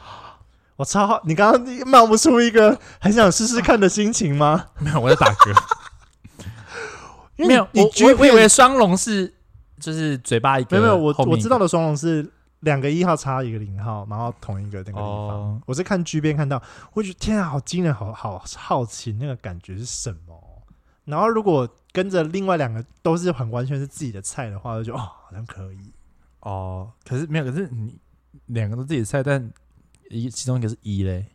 [0.76, 4.70] 我超好，你刚刚冒不出一个很想试试看的心情吗？
[4.82, 5.56] 没有，我在打嗝。
[7.36, 9.32] 没有，你我我以为双龙是
[9.80, 10.82] 就是嘴巴一个。
[10.82, 12.28] 没有，我我知道的双龙是
[12.62, 15.62] 两个一号插一个零号，然后同一个那个地方。
[15.68, 16.60] 我是看剧边看到，
[16.94, 20.50] 我觉得天啊，好惊人，好好好奇那个感觉是什么。
[21.06, 25.94] 然后如果跟着另外两个都是很完全是自己的菜的话，就哦好像可以
[26.40, 26.92] 哦。
[27.06, 28.00] 可是没有，可是你
[28.46, 29.52] 两个都自己的菜，但
[30.10, 31.26] 一其中一个是一嘞，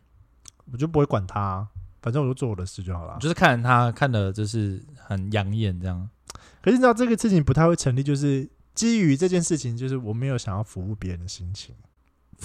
[0.71, 1.67] 我就不会管他，
[2.01, 3.17] 反正我就做我的事就好了。
[3.19, 6.09] 就是看着他看的就是很养眼这样。
[6.61, 11.75] 可是你知道这个事情不太会成立，就是基于这件事情，就是我没有想要服务别人的心情，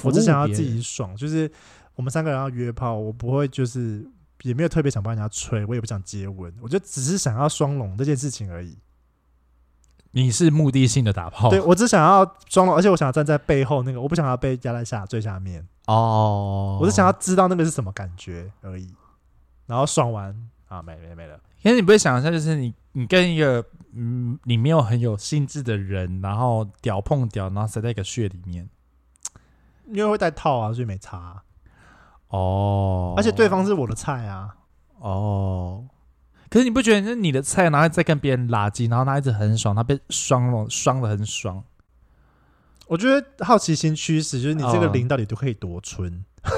[0.03, 1.17] 我只想要自己爽。
[1.17, 1.51] 就是
[1.95, 4.07] 我们三个人要约炮，我不会就是。
[4.45, 8.79] 也没有特别想帮人家吹，我也不想接吻，我就只是想要双龙这件事情而已。
[10.11, 11.49] 你是目的性的打炮？
[11.49, 15.67] 对，我只想要双龙，而且我想要站在背后那个，我不想要被压在下最下面。
[15.87, 18.95] 哦，我是想要知道那个是什么感觉而已。
[19.67, 21.41] 然后爽完啊，没没没了。
[21.63, 23.65] 可是你不会想一下，就是你你跟一个
[23.95, 28.69] 嗯，你没有很有兴致的人，然后屌碰屌，然后塞在一个穴里面，
[29.87, 31.43] 因为会带套啊，所以没差啊。
[32.35, 34.57] 哦，而且对方是我的菜啊！
[34.99, 35.85] 哦，
[36.51, 41.63] 可是你不觉得那你的菜，然后再跟别人垃圾，然后他一直很爽，他被双了，双的很爽。
[42.89, 46.51] 我觉得好奇心驱使，就是你这个零到底都可以多纯，哦、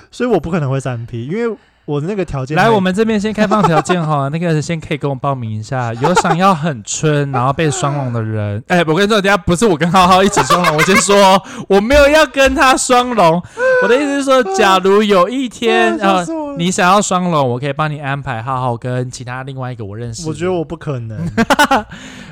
[0.10, 1.56] 所以我不可能会三 P，因为。
[1.90, 13.42] 我的那个条件来，我们这边先开放条件哈， 那个先可以跟我报名一下，有想要很春然后被双龙的人， 哎、欸，我跟你说，等下不是我跟浩浩一起双龙，我先说我没有要跟他双龙，
[13.82, 16.24] 我的意思是说，假如有一天 啊，
[16.56, 21.18] 你想要双龙，我可以帮你安排浩浩跟其他另外一个我认识，我觉得我不可能，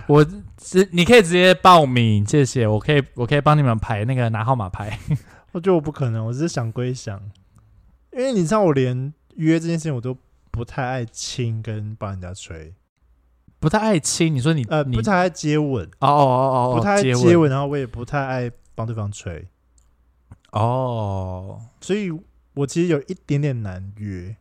[0.06, 0.24] 我
[0.56, 4.96] 直你可以直接报名，谢谢，我可以我可以帮你们排那个拿号码牌，
[5.50, 7.18] 我觉得我不可能，我只是想归想，
[8.12, 9.12] 因为你知道我连。
[9.38, 10.16] 约这件事情我都
[10.50, 12.74] 不太爱亲跟帮人家吹，
[13.58, 14.34] 不太爱亲。
[14.34, 15.84] 你说你呃，不太爱接吻。
[16.00, 19.48] 哦哦哦哦，不太爱接吻，然后我也不太爱帮对方吹。
[20.50, 22.10] 哦，所以
[22.54, 24.36] 我其实有一点点难约，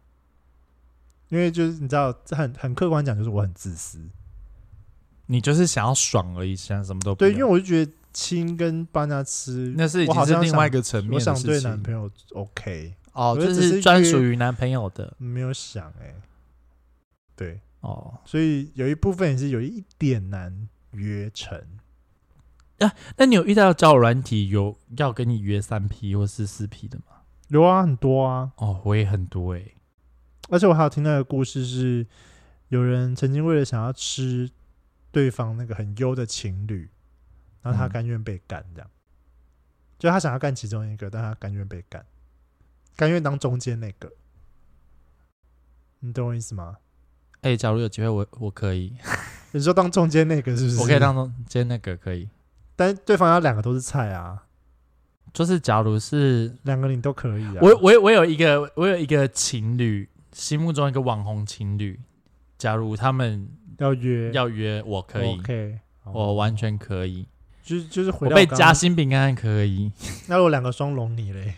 [1.29, 3.99] 因为就是你知道，很很客观讲，就是我很自私，
[5.27, 11.13] 你就是想要爽而已，想什么都不对，因为我就觉得亲跟帮他吃，那是已经是另外一个层面。
[11.13, 15.11] 我想对男朋友 OK 哦，这是专属于男朋友的。
[15.17, 16.15] 没有想哎、欸，
[17.35, 21.59] 对哦，所以有一部分也是有一点难约成。
[22.77, 27.23] 啊，那你有遇到交友软体有要跟你约三 P 或是四 P 的吗？
[27.47, 28.51] 有啊，很多啊。
[28.57, 29.73] 哦，我也很多哎、欸。
[30.49, 32.05] 而且我还有听到一个故事是，
[32.67, 34.47] 有人曾经为了想要吃
[35.11, 36.87] 对方那个很优的情侣，
[37.63, 38.93] 然后他甘愿被干，这样、嗯，
[39.97, 42.05] 就他想要干其中一个，但他甘愿被干，
[42.97, 44.11] 甘愿当中间那个，
[46.01, 46.77] 你懂我意思吗？
[47.41, 48.93] 哎、欸，假如有机会我，我我可以。
[49.53, 50.81] 你说当中间那个是不是？
[50.81, 52.27] 我可以当中间那个可以，
[52.75, 54.43] 但对方要两个都是菜啊。
[55.31, 57.59] 就是假如是两个你都可以啊。
[57.61, 60.09] 我我我有一个我有一个情侣。
[60.33, 61.99] 心目中一个网红情侣，
[62.59, 65.41] 假如他们要约要约，我可以
[66.03, 67.27] 我完全可以，
[67.63, 69.91] 就是就是回到我被夹心饼干可以。
[70.29, 71.55] 那我两个双龙你嘞？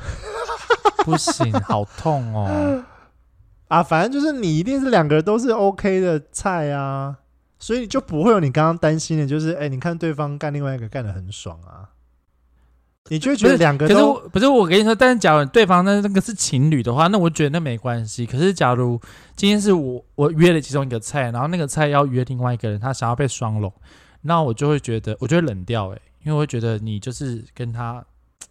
[1.04, 2.84] 不行，好痛哦！
[3.68, 7.16] 啊，反正就是你一定是两个人都是 OK 的菜啊，
[7.58, 11.90] 所以就不会有你刚刚担心的，就是哎、欸，你看对方干另外一个干的很爽啊。
[13.08, 18.24] 你就会觉得两个都可是我不是我跟你说，但是假如对方那那个是情侣的话，那我觉得那没关系。
[18.24, 19.00] 可是假如
[19.34, 23.72] 今天是我我约了其中一个菜，然后那个菜要约另外一个人，他想要被双龙，
[24.20, 28.04] 那我就会觉得我就会冷掉哎、欸，因为我会觉得你就是跟他，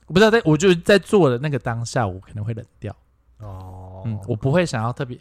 [0.07, 2.95] 我不知道在我就在做的那个当下，我可能会冷掉
[3.39, 4.03] 哦。
[4.05, 5.19] 嗯，我不会想要特别，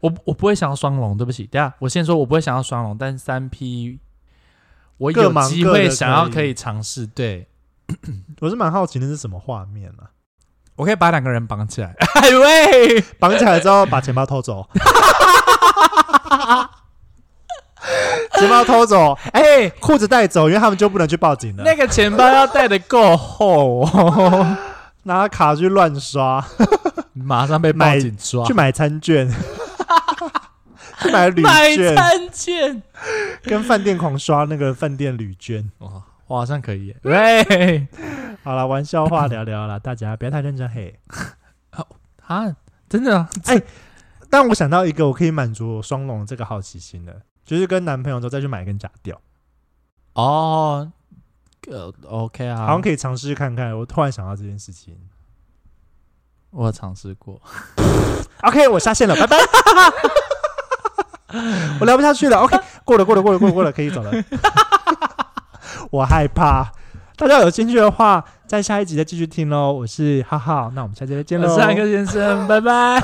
[0.00, 3.98] 我我不会想要双龙，对不起，等下我先说我不会想要双龙，但是三 P
[4.96, 7.48] 我有机会想要可以尝试对。
[8.40, 10.10] 我是蛮好奇那是什么画面啊？
[10.76, 14.68] 我可以把两个人绑起来， 哎喂，绑起来之后把钱包偷走，
[18.38, 21.64] 钱包偷走，哎、欸，裤子带走，因为他们就不能去报警了。
[21.64, 23.88] 那个钱包要带的够厚，
[25.04, 26.44] 拿卡去乱刷，
[27.14, 29.28] 马上被报警抓，去买餐券，
[31.00, 32.82] 去买旅券，买餐券，
[33.42, 35.70] 跟饭店狂刷那个饭店旅券。
[36.26, 37.86] 我好像可以耶，喂，
[38.44, 40.98] 好了，玩笑话聊聊了，大家不要太认真嘿。
[42.26, 42.54] 啊，
[42.86, 43.26] 真的？
[43.46, 43.64] 哎、欸，
[44.28, 49.18] 但我想到一个，我可以满足我双龙这个好奇心的，就是跟男朋友之后再去买一根假吊。
[50.12, 50.92] 哦，
[51.66, 53.74] 呃，OK 啊，好像可以尝试看看。
[53.78, 54.94] 我突然想到这件事情，
[56.50, 57.40] 我尝试过。
[58.44, 59.38] OK，我下线了，拜拜。
[61.80, 62.36] 我聊不下去了。
[62.36, 64.12] OK，过了，过了，过了，过了，过了，可以走了。
[65.90, 66.70] 我害怕，
[67.16, 69.72] 大家有兴趣的话，在下一集再继续听喽。
[69.72, 71.48] 我是浩浩，那我们下期再见喽。
[71.48, 73.00] 我是汉克先生，拜拜。